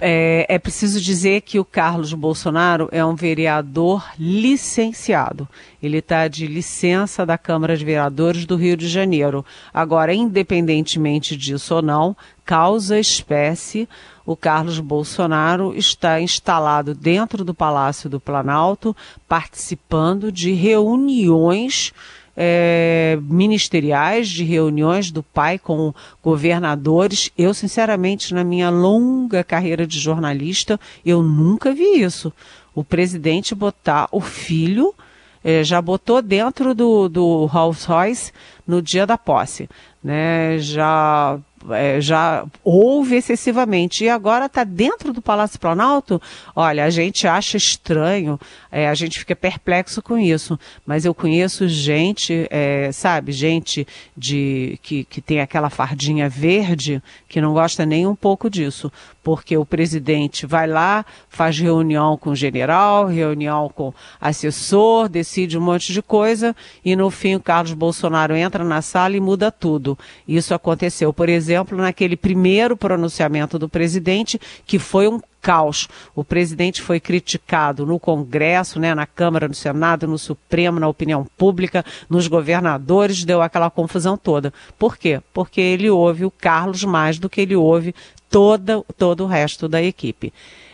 É, 0.00 0.46
é, 0.48 0.58
preciso 0.60 1.00
dizer 1.00 1.40
que 1.40 1.58
o 1.58 1.64
Carlos 1.64 2.12
Bolsonaro 2.12 2.88
é 2.92 3.04
um 3.04 3.16
vereador 3.16 4.04
licenciado. 4.16 5.48
Ele 5.82 5.98
está 5.98 6.28
de 6.28 6.46
licença 6.46 7.26
da 7.26 7.36
Câmara 7.36 7.76
de 7.76 7.84
Vereadores 7.84 8.46
do 8.46 8.54
Rio 8.54 8.76
de 8.76 8.86
Janeiro. 8.86 9.44
Agora, 9.74 10.14
independentemente 10.14 11.36
disso 11.36 11.74
ou 11.74 11.82
não, 11.82 12.16
causa 12.44 12.98
espécie, 12.98 13.88
o 14.24 14.36
Carlos 14.36 14.78
Bolsonaro 14.78 15.74
está 15.74 16.20
instalado 16.20 16.94
dentro 16.94 17.44
do 17.44 17.52
Palácio 17.52 18.08
do 18.08 18.20
Planalto, 18.20 18.94
participando 19.26 20.30
de 20.30 20.52
reuniões 20.52 21.92
é, 22.40 23.18
ministeriais, 23.20 24.28
de 24.28 24.44
reuniões 24.44 25.10
do 25.10 25.24
pai 25.24 25.58
com 25.58 25.92
governadores. 26.22 27.32
Eu, 27.36 27.52
sinceramente, 27.52 28.32
na 28.32 28.44
minha 28.44 28.70
longa 28.70 29.42
carreira 29.42 29.84
de 29.84 29.98
jornalista, 29.98 30.78
eu 31.04 31.20
nunca 31.20 31.74
vi 31.74 32.00
isso. 32.00 32.32
O 32.72 32.84
presidente 32.84 33.56
botar 33.56 34.08
o 34.12 34.20
filho, 34.20 34.94
é, 35.42 35.64
já 35.64 35.82
botou 35.82 36.22
dentro 36.22 36.76
do, 36.76 37.08
do 37.08 37.46
Rolls 37.46 37.84
Royce 37.84 38.32
no 38.64 38.80
dia 38.80 39.04
da 39.04 39.18
posse. 39.18 39.68
Né? 40.02 40.58
Já 40.60 41.40
é, 41.72 42.00
já 42.00 42.44
houve 42.62 43.16
excessivamente. 43.16 44.04
E 44.04 44.08
agora 44.08 44.46
está 44.46 44.64
dentro 44.64 45.12
do 45.12 45.22
Palácio 45.22 45.58
Planalto, 45.58 46.20
olha, 46.54 46.84
a 46.84 46.90
gente 46.90 47.26
acha 47.26 47.56
estranho, 47.56 48.38
é, 48.70 48.88
a 48.88 48.94
gente 48.94 49.18
fica 49.18 49.34
perplexo 49.34 50.02
com 50.02 50.18
isso, 50.18 50.58
mas 50.86 51.04
eu 51.04 51.14
conheço 51.14 51.68
gente, 51.68 52.46
é, 52.50 52.90
sabe, 52.92 53.32
gente 53.32 53.86
de 54.16 54.78
que, 54.82 55.04
que 55.04 55.20
tem 55.20 55.40
aquela 55.40 55.70
fardinha 55.70 56.28
verde 56.28 57.02
que 57.28 57.40
não 57.40 57.52
gosta 57.52 57.84
nem 57.84 58.06
um 58.06 58.14
pouco 58.14 58.48
disso, 58.50 58.90
porque 59.22 59.56
o 59.56 59.64
presidente 59.64 60.46
vai 60.46 60.66
lá, 60.66 61.04
faz 61.28 61.58
reunião 61.58 62.16
com 62.16 62.30
o 62.30 62.36
general, 62.36 63.06
reunião 63.06 63.70
com 63.74 63.92
assessor, 64.20 65.08
decide 65.08 65.58
um 65.58 65.60
monte 65.60 65.92
de 65.92 66.00
coisa 66.00 66.54
e 66.84 66.96
no 66.96 67.10
fim 67.10 67.34
o 67.34 67.40
Carlos 67.40 67.74
Bolsonaro 67.74 68.34
entra 68.34 68.64
na 68.64 68.80
sala 68.80 69.16
e 69.16 69.20
muda 69.20 69.50
tudo. 69.50 69.98
Isso 70.26 70.54
aconteceu, 70.54 71.12
por 71.12 71.28
exemplo, 71.28 71.76
naquele 71.76 72.16
primeiro 72.16 72.76
pronunciamento 72.76 73.58
do 73.58 73.68
presidente, 73.68 74.40
que 74.66 74.78
foi 74.78 75.08
um 75.08 75.20
caos. 75.40 75.88
O 76.14 76.24
presidente 76.24 76.82
foi 76.82 77.00
criticado 77.00 77.86
no 77.86 77.98
Congresso, 77.98 78.78
né, 78.78 78.94
na 78.94 79.06
Câmara, 79.06 79.48
no 79.48 79.54
Senado, 79.54 80.06
no 80.06 80.18
Supremo, 80.18 80.80
na 80.80 80.88
opinião 80.88 81.26
pública, 81.36 81.84
nos 82.08 82.26
governadores, 82.26 83.24
deu 83.24 83.42
aquela 83.42 83.70
confusão 83.70 84.16
toda. 84.16 84.52
Por 84.78 84.96
quê? 84.96 85.20
Porque 85.32 85.60
ele 85.60 85.90
ouve 85.90 86.24
o 86.24 86.30
Carlos 86.30 86.84
mais 86.84 87.18
do 87.18 87.28
que 87.28 87.40
ele 87.40 87.56
ouve 87.56 87.94
toda, 88.30 88.82
todo 88.96 89.24
o 89.24 89.26
resto 89.26 89.68
da 89.68 89.82
equipe. 89.82 90.32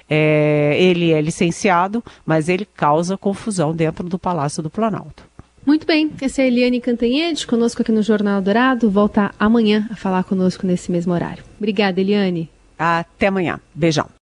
É, 0.09 0.77
ele 0.79 1.13
é 1.13 1.21
licenciado, 1.21 2.05
mas 2.27 2.49
ele 2.49 2.67
causa 2.67 3.17
confusão 3.17 3.75
dentro 3.75 4.09
do 4.09 4.19
Palácio 4.19 4.63
do 4.63 4.69
Planalto. 4.69 5.25
Muito 5.67 5.87
bem, 5.87 6.11
essa 6.21 6.43
é 6.43 6.45
a 6.45 6.49
Eliane 6.49 6.79
Cantanhede, 6.79 7.47
conosco 7.47 7.81
aqui 7.81 7.91
no 7.91 8.03
Jornal 8.03 8.43
Dourado. 8.43 8.91
Volta 8.91 9.35
amanhã 9.39 9.89
a 9.91 9.97
falar 9.97 10.23
conosco 10.25 10.67
nesse 10.67 10.93
mesmo 10.93 11.15
horário. 11.15 11.43
Obrigada, 11.57 11.99
Eliane. 11.99 12.51
Até 12.79 13.29
amanhã. 13.29 13.59
Beijão. 13.75 14.07